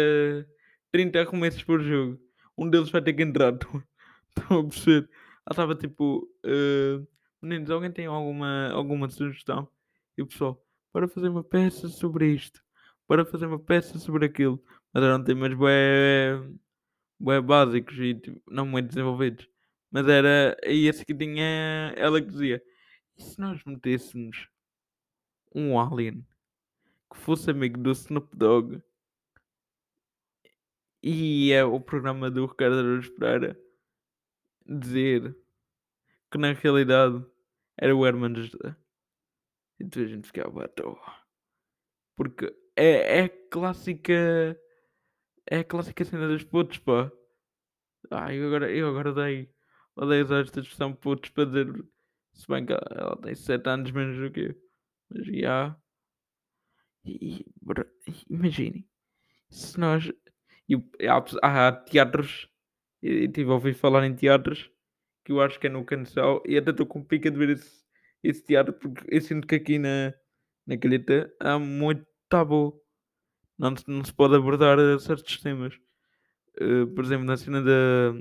30 0.95 1.21
arremessos 1.21 1.63
por 1.63 1.81
jogo 1.81 2.19
um 2.57 2.69
deles 2.69 2.89
vai 2.89 3.01
ter 3.01 3.13
que 3.13 3.23
entrar 3.23 3.53
estão 4.37 4.59
a 4.59 4.63
perceber 4.63 5.09
ela 5.45 5.51
estava 5.51 5.75
tipo 5.75 6.29
uh, 6.45 7.07
Meninos, 7.45 7.69
alguém 7.69 7.91
tem 7.91 8.07
alguma, 8.07 8.71
alguma 8.71 9.07
sugestão? 9.07 9.69
E 10.17 10.21
o 10.23 10.25
pessoal, 10.25 10.59
para 10.91 11.07
fazer 11.07 11.29
uma 11.29 11.43
peça 11.43 11.87
sobre 11.87 12.33
isto, 12.33 12.59
para 13.07 13.23
fazer 13.23 13.45
uma 13.45 13.59
peça 13.59 13.99
sobre 13.99 14.25
aquilo. 14.25 14.59
Mas 14.91 15.03
eram 15.03 15.23
temas 15.23 15.53
bem, 15.53 16.59
bem 17.19 17.41
básicos 17.43 17.99
e 17.99 18.15
tipo, 18.15 18.41
não 18.49 18.65
muito 18.65 18.87
desenvolvidos. 18.87 19.47
Mas 19.91 20.07
era 20.07 20.57
aí 20.63 20.87
esse 20.87 21.05
que 21.05 21.13
tinha 21.13 21.93
ela 21.95 22.19
que 22.19 22.29
dizia: 22.29 22.63
e 23.15 23.21
se 23.21 23.39
nós 23.39 23.63
metêssemos 23.63 24.49
um 25.53 25.79
alien 25.79 26.25
que 27.13 27.19
fosse 27.19 27.51
amigo 27.51 27.77
do 27.77 27.91
Snoop 27.91 28.35
Dogg 28.35 28.81
e 31.07 31.51
é 31.51 31.63
o 31.63 31.79
programa 31.79 32.31
do 32.31 32.47
Ricardo 32.47 32.79
Araújo 32.79 33.13
Pereira 33.13 33.55
dizer 34.65 35.37
que 36.31 36.39
na 36.39 36.51
realidade 36.53 37.23
era 37.77 37.95
o 37.95 38.03
Herman 38.03 38.33
José. 38.33 38.75
E 39.79 39.83
depois 39.83 40.05
a 40.05 40.09
gente 40.09 40.25
ficava 40.25 40.65
à 40.65 40.67
toa. 40.67 40.99
Porque 42.15 42.51
é, 42.75 43.19
é 43.19 43.29
clássica. 43.29 44.59
É 45.45 45.59
a 45.59 45.63
clássica 45.63 46.03
cena 46.03 46.27
dos 46.27 46.43
putos, 46.43 46.79
pá. 46.79 47.11
Ah, 48.09 48.33
eu 48.33 48.47
agora, 48.47 48.71
eu 48.71 48.89
agora 48.89 49.13
dei. 49.13 49.53
Odeio 49.95 50.25
usar 50.25 50.41
esta 50.41 50.59
expressão 50.59 50.91
putos 50.91 51.29
para 51.29 51.45
dizer. 51.45 51.85
Se 52.33 52.47
bem 52.47 52.65
que 52.65 52.73
ela, 52.73 53.15
tem 53.21 53.35
7 53.35 53.69
anos 53.69 53.91
menos 53.91 54.17
do 54.17 54.31
que 54.31 54.39
eu. 54.39 54.55
Mas 55.11 55.27
já. 55.27 55.79
E, 57.05 57.45
imaginem. 58.27 58.89
Se 59.51 59.79
nós. 59.79 60.11
E, 60.69 60.75
há, 61.07 61.67
há 61.67 61.71
teatros. 61.71 62.49
Eu 63.01 63.31
tive 63.31 63.49
a 63.51 63.53
ouvir 63.53 63.73
falar 63.73 64.05
em 64.05 64.15
teatros 64.15 64.71
que 65.25 65.31
eu 65.31 65.41
acho 65.41 65.59
que 65.59 65.67
é 65.67 65.69
no 65.69 65.83
Cancel, 65.83 66.41
e 66.45 66.55
até 66.55 66.69
estou 66.69 66.85
com 66.85 67.03
pica 67.03 67.31
de 67.31 67.37
ver 67.37 67.49
esse, 67.49 67.83
esse 68.23 68.43
teatro, 68.43 68.71
porque 68.73 69.03
eu 69.09 69.19
sinto 69.19 69.47
que 69.47 69.55
aqui 69.55 69.79
na, 69.79 70.13
na 70.67 70.77
Calheta 70.77 71.33
há 71.39 71.57
muito 71.57 72.05
tabu. 72.29 72.79
Não, 73.57 73.73
não 73.87 74.03
se 74.05 74.13
pode 74.13 74.35
abordar 74.35 74.77
certos 74.99 75.41
temas. 75.41 75.73
Uh, 76.61 76.87
por 76.93 77.03
exemplo, 77.03 77.25
na 77.25 77.37
cena 77.37 77.61
da. 77.61 78.13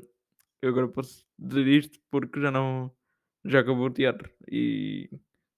Eu 0.63 0.71
agora 0.71 0.89
posso 0.89 1.27
dizer 1.39 1.67
isto 1.67 1.99
porque 2.11 2.41
já 2.41 2.51
não. 2.51 2.91
Já 3.45 3.61
acabou 3.61 3.87
o 3.87 3.91
teatro. 3.91 4.31
E. 4.51 5.11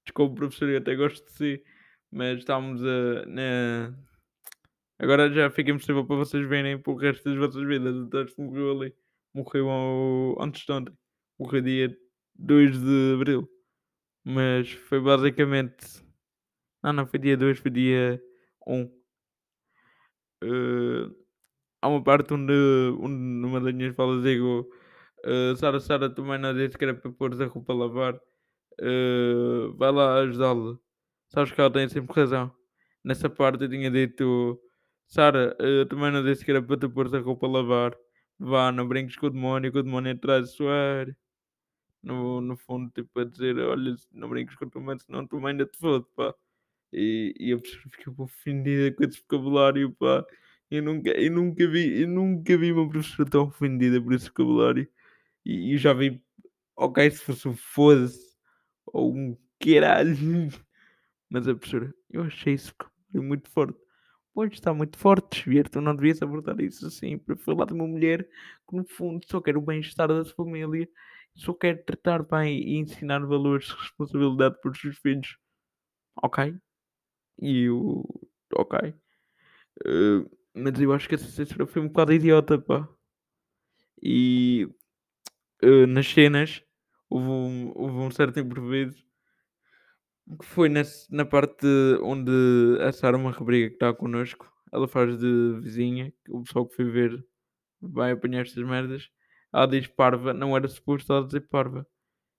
Desculpe, 0.05 0.37
professor, 0.37 0.69
eu 0.69 0.79
até 0.79 0.97
gosto 0.97 1.25
de 1.27 1.33
si. 1.33 1.65
Mas 2.11 2.39
estávamos 2.39 2.83
a. 2.83 3.27
Na... 3.27 3.95
Agora 4.99 5.31
já 5.31 5.51
fica 5.51 5.71
impossível 5.71 6.05
para 6.07 6.17
vocês 6.17 6.47
verem 6.49 6.81
pelo 6.81 6.97
resto 6.97 7.25
das 7.29 7.39
vossas 7.39 7.67
vidas. 7.67 7.95
O 7.95 8.09
texto 8.09 8.41
morreu 8.41 8.71
ali. 8.81 8.95
Morreu 9.35 9.69
ao... 9.69 10.43
antes 10.43 10.65
de 10.65 10.73
ontem 10.73 10.97
morreu 11.39 11.61
dia 11.63 11.97
2 12.35 12.79
de 12.79 13.15
Abril. 13.15 13.49
Mas 14.25 14.73
foi 14.73 15.01
basicamente. 15.01 16.03
Não, 16.83 16.93
não 16.93 17.07
foi 17.07 17.19
dia 17.19 17.37
2, 17.37 17.59
foi 17.59 17.71
dia 17.71 18.23
1. 18.67 18.85
Uh, 20.45 21.15
há 21.81 21.89
uma 21.89 22.03
parte 22.03 22.35
onde, 22.35 22.53
onde 23.01 23.15
numa 23.15 23.61
das 23.61 23.73
minhas 23.75 23.95
falas 23.97 24.23
digo 24.23 24.69
uh, 25.25 25.57
Sara, 25.57 25.81
Sara, 25.81 26.11
também 26.11 26.39
não 26.39 26.55
disse 26.55 26.77
que 26.77 26.85
era 26.85 26.95
para 26.95 27.11
pôr 27.13 27.33
a 27.41 27.47
roupa 27.47 27.73
a 27.73 27.77
lavar. 27.77 28.21
Uh, 28.81 29.73
vai 29.77 29.93
lá 29.93 30.21
ajudá-la. 30.21 30.79
Sabes 31.29 31.53
que 31.53 31.61
ela 31.61 31.71
tem 31.73 31.89
sempre 31.89 32.15
razão. 32.15 32.55
Nessa 33.05 33.31
parte 33.31 33.65
eu 33.65 33.71
tinha 33.71 33.91
dito 33.91 34.61
Sara, 35.07 35.57
uh, 35.61 35.87
também 35.87 36.11
não 36.13 36.23
disse 36.25 36.45
que 36.45 36.51
era 36.51 36.63
para 36.63 36.77
te 36.77 36.89
pôr 36.89 37.15
a 37.15 37.21
roupa 37.21 37.47
a 37.47 37.51
lavar. 37.51 37.97
Vá, 38.39 38.71
não 38.73 38.87
brinques 38.89 39.17
com 39.17 39.27
o 39.27 39.31
demónio, 39.31 39.73
que 39.73 39.79
o 39.79 39.83
demónio 39.83 40.13
é 40.13 40.45
suar 40.45 41.17
no, 42.03 42.41
no 42.41 42.57
fundo, 42.57 42.91
tipo, 42.93 43.21
a 43.21 43.25
dizer: 43.25 43.59
Olha, 43.59 43.97
não 44.13 44.29
brinques 44.29 44.57
com 44.57 44.65
a 44.67 44.71
tua 44.71 44.83
mãe, 44.83 44.99
senão 44.99 45.21
a 45.21 45.27
tua 45.29 45.49
ainda 45.49 45.67
te 45.67 45.79
fode, 45.79 46.07
pá. 46.17 46.35
E, 46.93 47.35
e 47.39 47.53
a 47.53 47.59
pessoa 47.59 47.83
fica 47.91 48.13
ofendida 48.23 48.95
com 48.97 49.05
esse 49.05 49.21
vocabulário, 49.23 49.93
pá. 49.95 50.25
Eu 50.71 50.83
nunca, 50.83 51.11
eu 51.11 51.33
nunca 51.33 51.69
vi, 51.69 52.03
eu 52.03 52.09
nunca 52.09 52.57
vi 52.59 52.73
uma 52.73 52.89
professora 52.89 53.29
tão 53.31 53.45
ofendida 53.49 54.01
por 54.03 54.15
esse 54.15 54.27
vocabulário. 54.29 54.89
E, 55.45 55.75
e 55.75 55.79
já 55.79 55.93
vi, 55.95 56.23
ok, 56.77 57.11
se 57.11 57.25
fosse 57.25 57.49
um 57.49 57.57
foda-se 57.57 58.37
ou 58.87 59.15
um 59.15 59.37
caralho, 59.61 60.17
mas 61.31 61.49
a 61.49 61.55
professora, 61.55 61.95
eu 62.11 62.23
achei 62.25 62.55
isso 62.55 62.75
muito 63.15 63.51
forte. 63.51 63.86
Pois 64.37 64.53
está 64.53 64.75
muito 64.75 64.99
forte, 64.99 65.45
Xavier, 65.45 65.67
tu 65.67 65.81
não 65.81 65.97
devias 65.97 66.21
abordar 66.21 66.61
isso 66.61 66.87
assim, 66.87 67.17
para 67.17 67.35
falar 67.37 67.65
de 67.65 67.73
uma 67.73 67.87
mulher 67.87 68.23
que 68.69 68.77
no 68.77 68.85
fundo 68.85 69.25
só 69.27 69.41
quer 69.41 69.57
o 69.57 69.63
bem-estar 69.63 70.09
da 70.09 70.23
sua 70.27 70.45
família 70.45 70.87
só 71.35 71.55
quer 71.55 71.83
tratar 71.87 72.23
bem 72.23 72.61
e 72.61 72.77
ensinar 72.77 73.21
valores 73.21 73.69
de 73.69 73.73
responsabilidade 73.73 74.61
para 74.61 74.71
os 74.71 74.79
seus 74.79 74.99
filhos. 74.99 75.39
Ok? 76.23 76.55
E 77.41 77.63
eu. 77.63 78.05
Ok. 78.55 78.79
Uh, 79.87 80.31
mas 80.53 80.79
eu 80.79 80.93
acho 80.93 81.09
que 81.09 81.15
essa 81.15 81.29
censura 81.29 81.67
foi 81.67 81.81
um 81.81 81.89
bocado 81.89 82.13
idiota, 82.13 82.59
pá. 82.59 82.87
E 84.03 84.69
uh, 85.65 85.87
nas 85.87 86.09
cenas 86.09 86.63
houve 87.09 87.27
um, 87.27 87.73
houve 87.75 87.97
um 88.01 88.11
certo 88.11 88.39
improviso 88.39 89.03
que 90.39 90.45
foi 90.45 90.69
nesse, 90.69 91.13
na 91.15 91.25
parte 91.25 91.67
onde 92.03 92.31
a 92.81 92.93
Sara, 92.93 93.17
uma 93.17 93.31
rapariga 93.31 93.69
que 93.69 93.75
está 93.75 93.93
connosco, 93.95 94.53
ela 94.73 94.89
faz 94.89 95.19
de 95.19 95.61
vizinha, 95.61 96.13
o 96.29 96.43
pessoal 96.43 96.67
que 96.67 96.77
foi 96.77 96.85
ver 96.87 97.27
vai 97.81 98.13
apanhar 98.13 98.43
estas 98.43 98.65
merdas 98.65 99.11
ela 99.57 99.67
diz 99.67 99.87
parva, 99.87 100.35
não 100.35 100.55
era 100.55 100.69
suposto 100.69 101.13
ela 101.13 101.25
dizer 101.25 101.49
parva. 101.49 101.87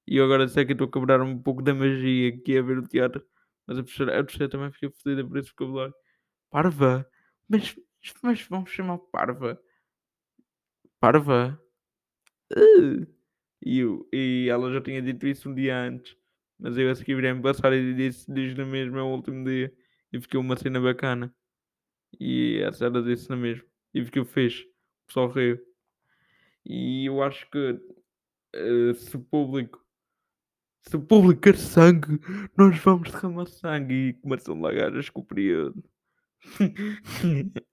E 0.07 0.17
eu 0.17 0.25
agora 0.25 0.47
sei 0.47 0.65
que 0.65 0.73
estou 0.73 0.87
a 0.87 0.91
quebrar 0.91 1.21
um 1.21 1.41
pouco 1.41 1.63
da 1.63 1.73
magia 1.73 2.37
que 2.43 2.55
é 2.55 2.61
ver 2.61 2.77
o 2.77 2.87
teatro, 2.87 3.25
mas 3.65 3.79
a 3.79 3.83
professora, 3.83 4.19
a 4.19 4.23
professora 4.23 4.49
também 4.49 4.71
fica 4.71 4.91
fodida 4.91 5.27
por 5.27 5.37
esse 5.37 5.49
vocabulário. 5.49 5.95
Parva? 6.51 7.09
Mas, 7.49 7.75
mas 8.23 8.41
vamos 8.43 8.69
chamar 8.69 8.99
parva? 9.11 9.59
Parva? 10.99 11.59
E, 13.65 13.79
eu, 13.79 14.07
e 14.13 14.47
ela 14.49 14.71
já 14.71 14.79
tinha 14.81 15.01
dito 15.01 15.27
isso 15.27 15.49
um 15.49 15.55
dia 15.55 15.75
antes, 15.75 16.15
mas 16.59 16.77
eu 16.77 16.89
a 16.89 16.95
seguir 16.95 17.15
virei-me 17.15 17.41
passar 17.41 17.73
e 17.73 17.93
disse, 17.93 18.31
diz 18.31 18.55
na 18.55 18.65
mesma, 18.65 18.99
é 18.99 19.01
o 19.03 19.07
último 19.07 19.43
dia, 19.45 19.73
e 20.11 20.21
ficou 20.21 20.41
uma 20.41 20.57
cena 20.57 20.79
bacana. 20.79 21.33
E 22.19 22.63
a 22.63 22.71
senhora 22.71 23.03
disse 23.03 23.29
na 23.29 23.35
mesma, 23.35 23.65
e 23.93 24.03
ficou 24.03 24.25
fez, 24.25 24.61
o 24.61 25.07
pessoal 25.07 25.29
riu. 25.29 25.59
E 26.65 27.05
eu 27.07 27.21
acho 27.23 27.49
que 27.49 27.79
uh, 28.55 28.93
se 28.93 29.15
o 29.15 29.19
público 29.21 29.85
se 30.87 30.95
o 30.95 31.01
público 31.01 31.41
quer 31.41 31.57
sangue, 31.57 32.17
nós 32.57 32.77
vamos 32.79 33.11
derramar 33.11 33.45
sangue 33.47 33.93
e 33.93 34.13
começam 34.13 34.59
lá 34.61 34.71
gajas 34.71 35.09
com 35.09 35.19
o 35.19 35.25
período. 35.25 35.83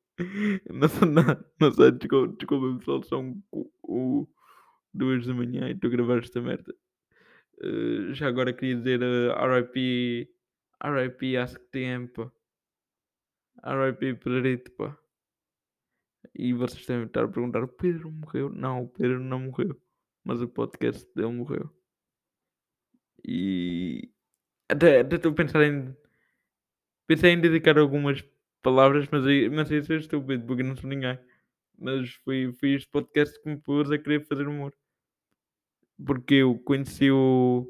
não, 0.69 0.89
não, 1.13 1.45
não 1.61 1.73
sei, 1.73 1.93
desculpa, 1.93 2.37
desculpa 2.37 2.79
pessoal, 2.79 3.03
são 3.05 3.41
o, 3.53 3.71
o, 3.83 4.29
duas 4.93 5.25
da 5.27 5.33
manhã 5.33 5.69
e 5.69 5.73
estou 5.73 5.89
a 5.89 5.93
gravar 5.93 6.19
esta 6.19 6.41
merda. 6.41 6.75
Uh, 7.63 8.13
já 8.13 8.29
agora 8.29 8.53
queria 8.53 8.77
dizer 8.77 9.01
uh, 9.01 9.33
RIP 9.55 10.29
RIP 10.83 11.37
Ask 11.37 11.61
Tempo 11.71 12.33
RIP 13.63 14.15
Pedrito 14.19 14.73
pá 14.73 14.99
e 16.35 16.53
vocês 16.53 16.85
devem 16.87 17.07
estar 17.07 17.25
a 17.25 17.29
perguntar: 17.29 17.67
Pedro 17.69 18.11
morreu? 18.11 18.49
Não, 18.51 18.83
o 18.83 18.89
Pedro 18.89 19.21
não 19.21 19.41
morreu. 19.41 19.81
Mas 20.25 20.41
o 20.41 20.49
podcast 20.49 21.07
dele 21.15 21.33
morreu. 21.33 21.71
E 23.27 24.11
até, 24.69 25.01
até 25.01 25.17
estou 25.17 25.33
a 25.33 25.35
pensar 25.35 25.63
em. 25.63 25.97
Pensei 27.07 27.33
em 27.33 27.41
dedicar 27.41 27.79
algumas 27.79 28.25
palavras, 28.63 29.07
mas, 29.11 29.25
mas 29.53 29.71
isso 29.71 29.93
é 29.93 29.97
estúpido 29.97 30.47
porque 30.47 30.63
não 30.63 30.77
sou 30.77 30.89
ninguém. 30.89 31.19
Mas 31.79 32.15
foi, 32.25 32.53
foi 32.53 32.71
este 32.73 32.89
podcast 32.89 33.41
que 33.43 33.49
me 33.49 33.59
pôs 33.59 33.91
a 33.91 33.99
querer 33.99 34.27
fazer 34.27 34.49
humor. 34.49 34.75
Porque 36.05 36.35
eu 36.35 36.59
conheci 36.59 37.11
o, 37.11 37.67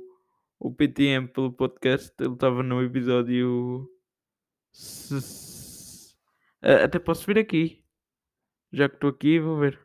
o 0.59 0.73
PTM 0.73 1.29
pelo 1.29 1.53
podcast, 1.53 2.13
ele 2.21 2.35
estava 2.35 2.63
no 2.63 2.83
episódio. 2.83 3.89
Até 6.63 6.99
posso 6.99 7.27
vir 7.27 7.39
aqui 7.39 7.85
Já 8.73 8.89
que 8.89 8.97
estou 8.97 9.11
aqui, 9.11 9.39
vou 9.39 9.59
ver. 9.59 9.79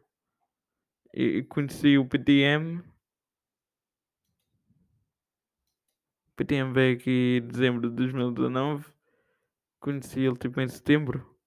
E 1.14 1.44
conheci 1.44 1.98
o 1.98 2.08
PTM. 2.08 2.80
O 6.30 6.36
PTM 6.36 6.72
veio 6.74 6.96
aqui 6.98 7.40
em 7.44 7.48
dezembro 7.48 7.90
de 7.90 7.96
2019. 7.96 8.86
Conheci 9.80 10.22
ele 10.22 10.38
tipo 10.38 10.62
em 10.62 10.68
setembro. 10.68 11.38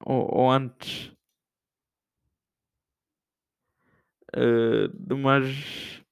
Ou, 0.00 0.28
ou 0.32 0.50
antes. 0.50 1.12
Uh, 4.36 4.88
do 4.94 5.16
mais. 5.16 6.02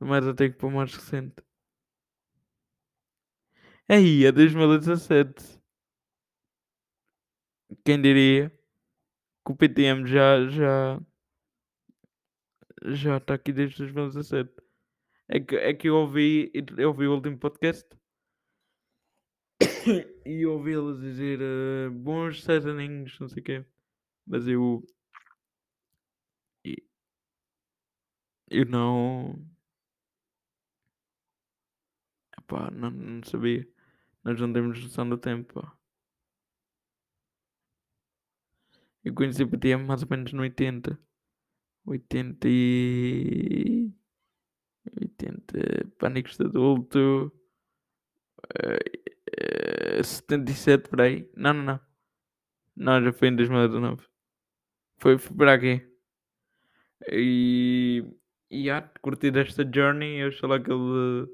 Do 0.00 0.06
mais 0.06 0.24
que 0.24 0.50
para 0.50 0.66
o 0.66 0.70
mais 0.70 0.94
recente. 0.94 1.34
Aí, 3.88 4.24
é 4.24 4.32
2017. 4.32 5.60
Quem 7.84 8.00
diria 8.00 8.50
que 9.44 9.52
o 9.52 9.56
PTM 9.56 10.06
já 10.06 10.46
já 10.48 11.00
já 12.84 13.16
está 13.16 13.34
aqui 13.34 13.52
desde 13.52 13.78
2017. 13.78 14.50
É 15.28 15.40
que, 15.40 15.56
é 15.56 15.74
que 15.74 15.88
eu 15.88 15.96
ouvi, 15.96 16.50
eu 16.76 16.88
ouvi 16.88 17.06
o 17.06 17.14
último 17.14 17.38
podcast 17.38 17.86
e 20.24 20.46
ouvi 20.46 20.72
eles 20.72 21.00
dizer 21.00 21.40
uh, 21.40 21.90
bons 21.90 22.42
sete 22.42 22.68
aninhos, 22.68 23.18
não 23.20 23.28
sei 23.28 23.42
o 23.42 23.44
quê. 23.44 23.64
Mas 24.26 24.46
eu. 24.46 24.84
Eu 28.50 28.64
não. 28.66 29.38
Epá, 32.38 32.70
não, 32.70 32.90
não 32.90 33.22
sabia. 33.24 33.68
Nós 34.24 34.40
não 34.40 34.52
temos 34.52 34.82
noção 34.82 35.08
do 35.08 35.18
tempo. 35.18 35.60
Pá. 35.60 35.76
Eu 39.04 39.14
conheci 39.14 39.42
o 39.42 39.48
PTM 39.48 39.84
mais 39.84 40.02
ou 40.02 40.08
menos 40.10 40.32
no 40.32 40.42
80. 40.42 40.98
80 41.86 42.48
e. 42.48 43.92
80 45.00 45.88
Pânicos 45.98 46.36
de 46.36 46.44
Adulto. 46.46 47.32
Uh, 48.38 50.00
uh, 50.00 50.04
77 50.04 50.88
por 50.88 51.00
aí. 51.02 51.30
Não, 51.36 51.52
não, 51.52 51.64
não. 51.64 51.80
Não, 52.76 53.04
já 53.04 53.12
foi 53.12 53.28
em 53.28 53.36
2019. 53.36 54.06
Foi, 54.98 55.18
foi 55.18 55.36
para 55.36 55.54
aqui. 55.54 55.86
E. 57.12 58.04
E 58.50 58.70
há 58.70 58.80
de 58.80 58.98
curtir 59.00 59.36
esta 59.36 59.62
journey. 59.64 60.18
Eu 60.18 60.32
sei 60.32 60.48
lá 60.48 60.60
que 60.60 60.70
ele. 60.70 61.26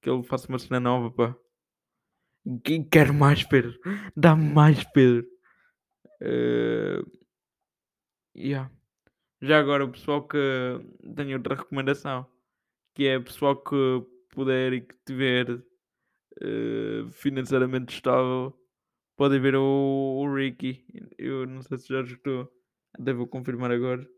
Que 0.00 0.10
ele 0.10 0.22
faça 0.22 0.48
uma 0.48 0.58
cena 0.58 0.80
nova, 0.80 1.10
pá. 1.10 1.36
Quero 2.90 3.12
mais, 3.12 3.42
Pedro. 3.44 3.78
Dá 4.16 4.34
mais, 4.34 4.84
Pedro. 4.84 5.26
Uh, 6.22 7.04
yeah. 8.36 8.70
Já 9.40 9.58
agora, 9.58 9.84
o 9.84 9.92
pessoal 9.92 10.26
que 10.26 10.38
tem 11.14 11.34
outra 11.34 11.54
recomendação, 11.54 12.26
que 12.94 13.06
é 13.06 13.16
o 13.18 13.24
pessoal 13.24 13.56
que 13.56 13.74
puder 14.30 14.72
e 14.72 14.80
que 14.80 14.94
tiver 15.06 15.50
uh, 15.50 17.08
financeiramente 17.12 17.94
estável, 17.94 18.58
podem 19.16 19.40
ver 19.40 19.54
o, 19.56 19.62
o, 19.62 20.34
Ricky. 20.34 20.84
Eu 21.16 21.46
não 21.46 21.62
sei 21.62 21.78
se 21.78 21.88
já 21.88 22.00
escutou, 22.00 22.50
até 22.98 23.12
vou 23.12 23.26
confirmar 23.26 23.70
agora. 23.70 24.08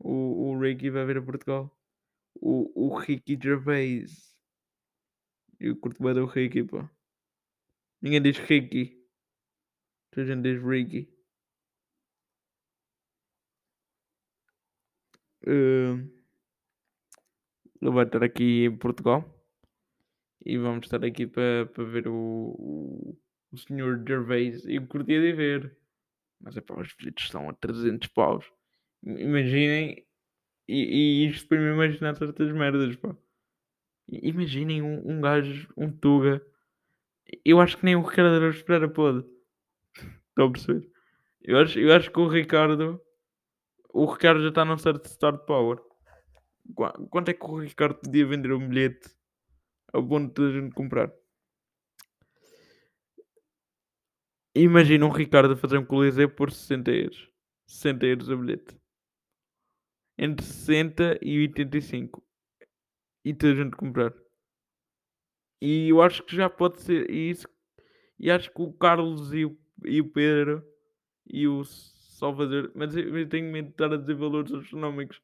O, 0.00 0.50
o 0.50 0.58
Ricky 0.58 0.90
vai 0.90 1.04
vir 1.04 1.18
a 1.18 1.22
Portugal. 1.22 1.70
O, 2.34 2.88
o 2.88 2.98
Ricky 2.98 3.38
Gervais. 3.40 4.34
Eu 5.58 5.76
curto 5.76 6.02
bem 6.02 6.14
do 6.14 6.24
Ricky, 6.24 6.64
pá. 6.64 6.90
Ninguém 8.00 8.22
diz 8.22 8.38
Ricky. 8.38 8.98
Toda 10.10 10.26
gente 10.26 10.42
diz 10.42 10.62
Ricky. 10.62 11.08
Uh, 15.46 16.20
ele 17.80 17.90
vai 17.90 18.04
estar 18.04 18.22
aqui 18.22 18.64
em 18.64 18.76
Portugal 18.76 19.24
e 20.44 20.56
vamos 20.58 20.86
estar 20.86 21.04
aqui 21.04 21.26
para, 21.26 21.64
ver 21.84 22.08
o, 22.08 22.14
o, 22.14 23.18
o 23.52 23.56
Sr. 23.56 24.02
Gervais. 24.06 24.64
Eu 24.66 24.86
curtia 24.86 25.20
de 25.20 25.32
ver, 25.32 25.76
mas 26.40 26.56
é 26.56 26.60
para 26.60 26.80
os 26.80 26.92
bilhetes 26.94 27.24
estão 27.24 27.48
a 27.48 27.54
300 27.54 28.08
paus. 28.08 28.50
Imaginem, 29.02 30.04
e, 30.68 31.24
e 31.24 31.28
isto 31.28 31.48
para 31.48 31.58
me 31.58 31.72
imaginar 31.72 32.14
certas 32.16 32.52
merdas, 32.52 32.96
pá. 32.96 33.16
Imaginem 34.08 34.82
um, 34.82 35.10
um 35.10 35.20
gajo, 35.20 35.72
um 35.76 35.90
Tuga. 35.90 36.44
Eu 37.44 37.60
acho 37.60 37.78
que 37.78 37.84
nem 37.84 37.96
o 37.96 38.02
Ricardo 38.02 38.34
Araújo 38.34 38.64
Pereira 38.64 38.88
pode. 38.88 39.24
Estão 40.28 40.46
a 40.46 40.52
perceber? 40.52 40.90
Eu 41.42 41.58
acho, 41.58 41.78
eu 41.78 41.94
acho 41.94 42.10
que 42.10 42.20
o 42.20 42.28
Ricardo 42.28 43.00
o 43.92 44.06
Ricardo 44.06 44.42
já 44.42 44.48
está 44.48 44.64
num 44.64 44.78
certo 44.78 45.06
start 45.06 45.44
power. 45.46 45.78
Quanto 47.10 47.30
é 47.30 47.34
que 47.34 47.44
o 47.44 47.58
Ricardo 47.58 47.96
podia 47.96 48.26
vender 48.26 48.52
um 48.52 48.68
bilhete 48.68 49.10
a 49.92 50.00
ponto 50.00 50.40
de 50.40 50.48
a 50.48 50.60
gente 50.60 50.74
comprar? 50.74 51.12
Imagina 54.54 55.06
um 55.06 55.10
Ricardo 55.10 55.54
a 55.54 55.56
fazer 55.56 55.78
um 55.78 55.84
coliseu 55.84 56.28
por 56.28 56.52
60 56.52 56.90
euros. 56.90 57.28
60 57.66 58.06
euros 58.06 58.30
a 58.30 58.36
bilhete. 58.36 58.76
Entre 60.22 60.44
60 60.44 61.18
e 61.22 61.38
85. 61.38 62.22
E 63.24 63.32
toda 63.32 63.52
a 63.52 63.56
gente 63.56 63.76
comprar. 63.76 64.12
E 65.62 65.88
eu 65.88 66.02
acho 66.02 66.22
que 66.22 66.36
já 66.36 66.50
pode 66.50 66.82
ser 66.82 67.10
isso. 67.10 67.48
E 68.18 68.30
acho 68.30 68.52
que 68.52 68.60
o 68.60 68.70
Carlos 68.74 69.32
e 69.32 69.46
o, 69.46 69.58
e 69.84 69.98
o 70.00 70.10
Pedro 70.10 70.62
e 71.26 71.48
o 71.48 71.64
Salvador, 71.64 72.70
mas 72.74 72.94
eu, 72.94 73.28
tenho 73.28 73.50
medo 73.50 73.68
de 73.68 73.72
estar 73.72 73.92
a 73.92 73.96
dizer 73.96 74.14
valores 74.14 74.52
astronómicos, 74.52 75.22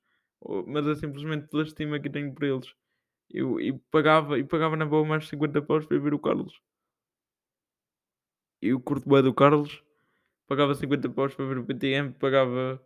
mas 0.67 0.87
é 0.87 0.95
simplesmente 0.95 1.49
pela 1.49 1.63
estima 1.63 2.01
que 2.01 2.09
tenho 2.09 2.33
por 2.33 2.45
eles. 2.45 2.75
Eu, 3.31 3.61
eu, 3.61 3.79
pagava, 3.91 4.39
eu 4.39 4.47
pagava 4.47 4.77
na 4.77 4.87
boa 4.87 5.05
mais 5.05 5.29
50 5.29 5.61
paus 5.63 5.85
para 5.85 5.99
ver 5.99 6.15
o 6.15 6.19
Carlos. 6.19 6.59
Eu 8.63 8.81
curto 8.81 9.07
bem 9.09 9.23
do 9.23 9.35
Carlos, 9.35 9.83
pagava 10.47 10.75
50 10.75 11.11
paus 11.11 11.35
para 11.35 11.45
ver 11.47 11.59
o 11.59 11.65
PTM, 11.65 12.13
pagava. 12.15 12.83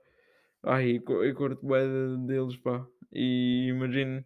Ai, 0.62 0.96
eu 0.96 1.34
curto 1.34 1.66
bem 1.66 2.26
deles, 2.26 2.56
pá. 2.58 2.86
E 3.12 3.68
imagino 3.68 4.24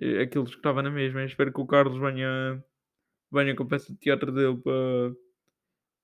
eh, 0.00 0.22
aqueles 0.22 0.50
que 0.50 0.56
estavam 0.56 0.82
na 0.82 0.90
mesma. 0.90 1.20
Eu 1.20 1.26
espero 1.26 1.52
que 1.52 1.60
o 1.60 1.66
Carlos 1.66 1.98
venha, 1.98 2.62
venha 3.32 3.56
com 3.56 3.64
a 3.64 3.68
peça 3.68 3.92
de 3.92 3.98
teatro 3.98 4.32
dele 4.32 4.56
para, 4.58 5.16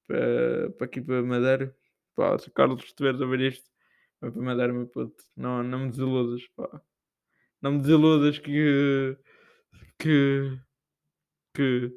para, 0.07 0.71
para 0.73 0.87
aqui 0.87 1.01
para 1.01 1.23
Madeira 1.23 1.77
Pá, 2.15 2.39
se 2.39 2.49
o 2.49 2.53
Carlos 2.53 2.85
estiveres 2.85 3.21
a 3.23 3.27
ver 3.27 3.41
isto, 3.41 3.71
vai 4.21 4.31
para 4.31 4.73
o 4.73 4.75
meu 4.75 4.87
puto. 4.87 5.25
Não, 5.37 5.63
não 5.63 5.81
me 5.81 5.91
desiludas, 5.91 6.47
pá. 6.57 6.83
Não 7.63 7.73
me 7.73 7.81
desiludas 7.81 8.39
que. 8.39 9.17
que. 9.99 10.59
que. 11.55 11.93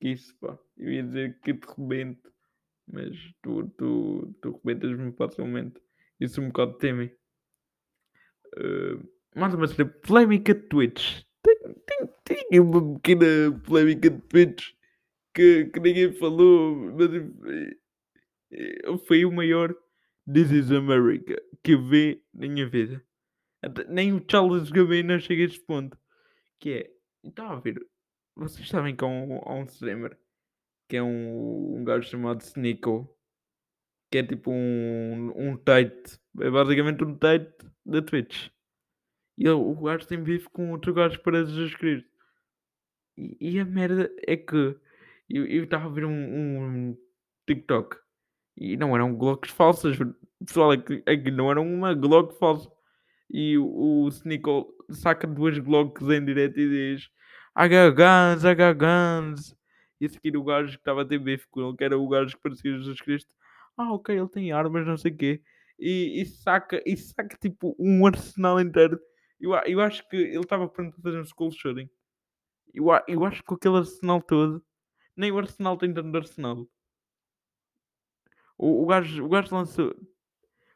que 0.00 0.08
isso, 0.08 0.36
pá. 0.38 0.58
Eu 0.76 0.92
ia 0.92 1.02
dizer 1.02 1.40
que 1.40 1.54
te 1.54 1.66
rebento, 1.76 2.32
mas 2.86 3.16
tu, 3.42 3.68
tu, 3.70 4.34
tu 4.40 4.60
rebentas-me 4.64 5.12
facilmente. 5.12 5.80
Isso 6.20 6.40
um 6.40 6.48
bocado 6.48 6.76
teme. 6.78 7.14
Uh, 8.56 9.08
mais 9.34 9.54
uma 9.54 9.66
cena, 9.66 9.88
polémica 9.88 10.54
de 10.54 10.62
Twitch. 10.68 11.22
Tem, 11.42 11.56
tem, 11.86 12.46
tem 12.50 12.60
uma 12.60 12.94
pequena 12.94 13.60
polémica 13.64 14.10
de 14.10 14.20
Twitch 14.22 14.72
que, 15.34 15.66
que 15.66 15.80
ninguém 15.80 16.12
falou, 16.12 16.76
mas 16.76 17.10
foi 19.06 19.24
o 19.24 19.32
maior 19.32 19.74
This 20.32 20.50
is 20.50 20.72
America 20.72 21.40
que 21.62 21.72
eu 21.72 21.82
vi 21.82 22.22
na 22.34 22.48
minha 22.48 22.68
vida. 22.68 23.02
Até, 23.62 23.84
nem 23.84 24.12
o 24.12 24.24
Charles 24.28 24.70
Gambino 24.70 25.18
chega 25.20 25.42
a 25.42 25.46
este 25.46 25.60
ponto. 25.60 25.98
Que 26.60 26.70
é, 26.70 26.90
estava 27.24 27.56
a 27.56 27.60
ver, 27.60 27.80
vocês 28.34 28.68
sabem 28.68 28.96
que 28.96 29.04
há 29.04 29.06
um, 29.06 29.38
há 29.44 29.54
um 29.54 29.64
streamer 29.64 30.18
que 30.88 30.96
é 30.96 31.02
um, 31.02 31.76
um 31.76 31.84
gajo 31.84 32.08
chamado 32.08 32.40
Sneeko 32.40 33.08
que 34.10 34.18
é 34.18 34.22
tipo 34.22 34.50
um, 34.50 35.32
um 35.36 35.56
Tate, 35.56 36.18
é 36.40 36.50
basicamente 36.50 37.04
um 37.04 37.14
Tate 37.16 37.52
da 37.84 38.02
Twitch. 38.02 38.48
E 39.36 39.44
ele, 39.44 39.52
o 39.52 39.74
gajo 39.74 40.06
tem 40.06 40.22
bife 40.22 40.48
com 40.50 40.72
outro 40.72 40.92
gajo 40.92 41.20
para 41.22 41.44
Jesus 41.44 41.74
Cristo. 41.74 42.08
E, 43.16 43.36
e, 43.40 43.60
a 43.60 43.64
merda 43.64 44.10
é 44.26 44.36
que 44.36 44.76
eu 45.28 45.64
estava 45.64 45.86
a 45.86 45.90
ver 45.90 46.04
um, 46.04 46.10
um 46.10 46.98
TikTok 47.46 47.96
e 48.56 48.76
não 48.76 48.94
eram 48.94 49.14
Glocks 49.14 49.50
falsas. 49.50 49.96
Pessoal, 50.44 50.72
é 50.72 50.76
aqui 50.76 51.02
é 51.06 51.30
não 51.30 51.50
eram 51.50 51.66
uma 51.66 51.94
Glock 51.94 52.38
falsa. 52.38 52.70
E 53.30 53.58
o, 53.58 54.04
o 54.04 54.08
Sneakle 54.08 54.66
saca 54.90 55.26
duas 55.26 55.58
Glocks 55.58 56.08
em 56.08 56.24
direto 56.24 56.58
e 56.58 56.68
diz 56.68 57.08
H 57.54 57.90
Guns, 57.90 58.44
H 58.44 58.72
Guns. 58.72 59.56
E 60.00 60.06
a 60.06 60.08
seguir 60.08 60.36
o 60.36 60.44
gajo 60.44 60.72
que 60.72 60.78
estava 60.78 61.02
a 61.02 61.04
ter 61.04 61.18
bife 61.18 61.46
com 61.50 61.60
ele, 61.60 61.76
que 61.76 61.84
era 61.84 61.98
o 61.98 62.08
gajo 62.08 62.36
que 62.36 62.42
parecia 62.42 62.76
Jesus 62.76 63.00
Cristo. 63.00 63.32
Ah, 63.78 63.92
ok, 63.94 64.14
ele 64.16 64.28
tem 64.28 64.52
armas, 64.52 64.86
não 64.86 64.96
sei 64.98 65.12
o 65.12 65.16
quê. 65.16 65.42
E, 65.78 66.20
e, 66.22 66.26
saca, 66.26 66.82
e 66.84 66.96
saca 66.96 67.36
tipo 67.38 67.76
um 67.78 68.04
arsenal 68.06 68.60
inteiro. 68.60 69.00
Eu, 69.40 69.52
eu 69.66 69.80
acho 69.80 70.06
que 70.08 70.16
ele 70.16 70.40
estava 70.40 70.68
pronto 70.68 70.92
para 70.94 71.02
fazer 71.02 71.20
um 71.20 71.24
school 71.24 71.52
shooting. 71.52 71.88
Eu, 72.74 72.86
eu 73.08 73.24
acho 73.24 73.40
que 73.42 73.48
com 73.48 73.54
aquele 73.54 73.78
arsenal 73.78 74.22
todo, 74.22 74.64
nem 75.16 75.32
o 75.32 75.38
arsenal 75.38 75.78
tem 75.78 75.94
tanto 75.94 76.16
arsenal. 76.16 76.68
O, 78.58 78.82
o, 78.84 78.86
gajo, 78.86 79.24
o 79.24 79.28
gajo 79.28 79.54
lançou. 79.54 79.94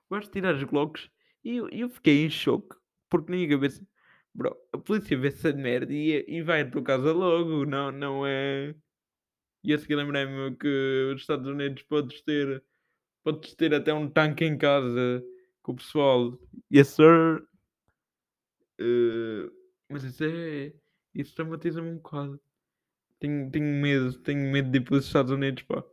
vais 0.09 0.29
tirar 0.29 0.55
as 0.55 0.63
Glocks. 0.65 1.11
E 1.45 1.57
eu, 1.57 1.69
eu 1.71 1.89
fiquei 1.91 2.25
em 2.27 2.31
choque, 2.31 2.77
porque 3.11 3.31
na 3.33 3.37
minha 3.39 3.49
cabeça, 3.51 3.85
bro, 4.35 4.57
a 4.73 4.79
polícia 4.79 5.19
vê 5.19 5.29
essa 5.29 5.53
merda 5.53 5.93
e, 5.93 6.25
e 6.29 6.43
vai 6.43 6.63
à 6.63 6.71
tua 6.71 6.83
casa 6.85 7.13
logo, 7.13 7.65
não, 7.67 7.91
não 7.93 8.27
é. 8.27 8.75
E 9.65 9.73
a 9.75 9.79
seguir 9.79 9.97
lembrei-me 9.97 10.57
que 10.57 11.13
os 11.15 11.21
Estados 11.23 11.47
Unidos 11.49 11.83
podes 11.85 12.23
ter, 12.23 12.65
podes 13.23 13.55
ter 13.55 13.75
até 13.75 13.93
um 13.93 14.09
tanque 14.09 14.45
em 14.45 14.57
casa 14.59 15.25
com 15.63 15.73
o 15.73 15.77
pessoal. 15.77 16.39
Yes, 16.73 16.89
sir. 16.89 17.47
Uh, 18.81 19.51
mas 19.89 20.05
isso 20.05 20.25
é. 20.25 20.73
Isso 21.15 21.35
traumatiza-me 21.35 21.91
um 21.91 21.97
bocado. 21.97 22.41
Tenho, 23.21 23.51
tenho 23.51 23.81
medo, 23.81 24.19
tenho 24.21 24.51
medo 24.51 24.71
de 24.71 24.79
ir 24.79 24.81
para 24.81 24.97
os 24.97 25.07
Estados 25.07 25.31
Unidos, 25.31 25.63
pá. 25.65 25.85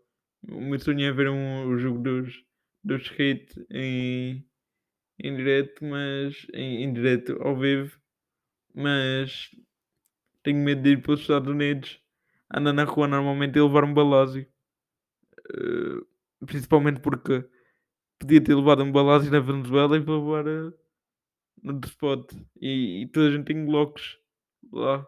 O 0.50 0.62
meu 0.62 0.80
sonho 0.80 1.06
é 1.06 1.12
ver 1.12 1.30
um, 1.30 1.68
o 1.68 1.78
jogo 1.78 2.00
dos, 2.00 2.44
dos 2.84 3.08
Hit 3.10 3.54
em, 3.70 4.46
em 5.20 5.36
direto, 5.36 5.84
mas. 5.86 6.48
Em, 6.54 6.84
em 6.84 6.94
direto, 6.94 7.38
ao 7.42 7.58
vivo. 7.58 8.00
Mas. 8.74 9.52
Tenho 10.42 10.60
medo 10.64 10.82
de 10.82 10.92
ir 10.92 11.02
para 11.02 11.14
os 11.14 11.22
Estados 11.22 11.50
Unidos. 11.50 12.02
Anda 12.52 12.74
na 12.74 12.84
rua 12.86 13.08
normalmente 13.08 13.58
e 13.58 13.62
levar 13.62 13.84
um 13.84 13.94
balásio. 13.94 14.48
Uh, 15.52 16.09
principalmente 16.46 17.00
porque 17.00 17.48
podia 18.20 18.44
ter 18.44 18.56
levado 18.56 18.86
balásio 18.92 19.32
na 19.32 19.40
Venezuela 19.40 19.98
e 19.98 20.04
para 20.04 20.68
uh, 20.68 20.74
no 21.64 21.80
spot. 21.86 22.34
E, 22.62 23.04
e 23.04 23.08
toda 23.08 23.28
a 23.28 23.32
gente 23.32 23.46
tem 23.46 23.66
Glocks 23.66 24.18
lá. 24.72 25.06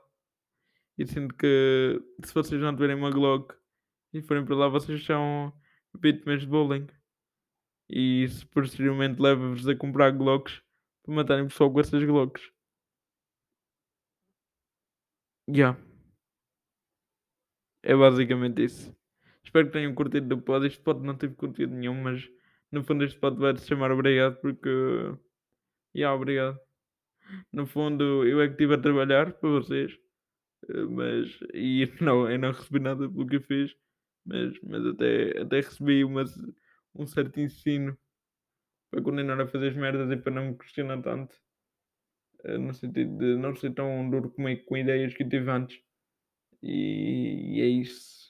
E 0.97 1.05
sinto 1.05 1.35
que 1.35 2.01
se 2.23 2.33
vocês 2.33 2.61
não 2.61 2.73
tiverem 2.73 2.95
uma 2.95 3.11
Glock 3.11 3.55
e 4.13 4.21
forem 4.21 4.45
para 4.45 4.55
lá, 4.55 4.67
vocês 4.67 5.03
são 5.05 5.53
vítimas 5.99 6.41
de 6.41 6.47
bullying. 6.47 6.87
E 7.89 8.23
isso 8.23 8.47
posteriormente 8.49 9.21
leva-vos 9.21 9.67
a 9.67 9.75
comprar 9.75 10.11
Glocks 10.11 10.61
para 11.03 11.15
matarem 11.15 11.47
pessoal 11.47 11.71
com 11.71 11.79
essas 11.79 12.03
Glocks. 12.03 12.41
Yeah. 15.49 15.77
É 17.83 17.95
basicamente 17.95 18.63
isso. 18.63 19.00
Espero 19.51 19.67
que 19.67 19.73
tenham 19.73 19.93
curtido 19.93 20.27
do 20.29 20.41
pod. 20.41 20.65
Este 20.65 20.81
pod 20.81 21.05
não 21.05 21.17
teve 21.17 21.35
conteúdo 21.35 21.75
nenhum, 21.75 21.93
mas 21.93 22.25
no 22.71 22.85
fundo 22.85 23.03
este 23.03 23.19
pod 23.19 23.37
vai-te 23.37 23.59
chamar 23.61 23.91
obrigado 23.91 24.39
porque. 24.39 24.69
Yeah, 25.93 26.15
obrigado. 26.15 26.57
No 27.51 27.67
fundo 27.67 28.25
eu 28.25 28.41
é 28.41 28.47
que 28.47 28.53
estive 28.53 28.75
a 28.75 28.81
trabalhar 28.81 29.33
para 29.33 29.49
vocês. 29.49 29.91
Eh, 30.69 30.85
mas. 30.85 31.37
E 31.53 31.85
não, 32.01 32.31
eu 32.31 32.39
não 32.39 32.51
recebi 32.53 32.79
nada 32.79 33.09
pelo 33.09 33.27
que 33.27 33.35
eu 33.37 33.41
fiz. 33.41 33.75
Mas, 34.25 34.57
mas 34.63 34.85
até, 34.85 35.41
até 35.41 35.57
recebi 35.57 36.05
uma, 36.05 36.23
um 36.95 37.05
certo 37.05 37.41
ensino 37.41 37.97
para 38.89 39.01
continuar 39.01 39.41
a 39.41 39.47
fazer 39.47 39.69
as 39.69 39.75
merdas 39.75 40.09
e 40.11 40.17
para 40.17 40.33
não 40.33 40.51
me 40.51 40.57
questionar 40.57 41.01
tanto. 41.01 41.35
Eh, 42.45 42.57
no 42.57 42.73
sentido 42.73 43.17
de 43.17 43.35
não 43.37 43.53
ser 43.55 43.73
tão 43.73 44.09
duro 44.09 44.31
como 44.31 44.47
é 44.47 44.55
com 44.55 44.77
ideias 44.77 45.13
que 45.13 45.23
eu 45.23 45.29
tive 45.29 45.51
antes. 45.51 45.77
E, 46.63 47.57
e 47.57 47.61
é 47.61 47.65
isso. 47.67 48.20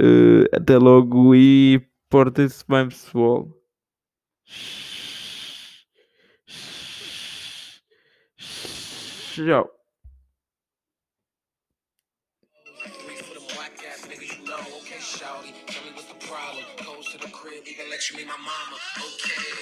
Uh, 0.00 0.44
até 0.52 0.78
logo 0.78 1.34
e 1.34 1.80
portem-se 2.08 2.64
bem, 2.68 2.88
pessoal. 2.88 3.48
Tchau. 9.34 9.70
Tell 18.08 18.16
me 18.16 18.24
my 18.24 18.32
mama. 18.32 18.78
Okay, 18.98 19.61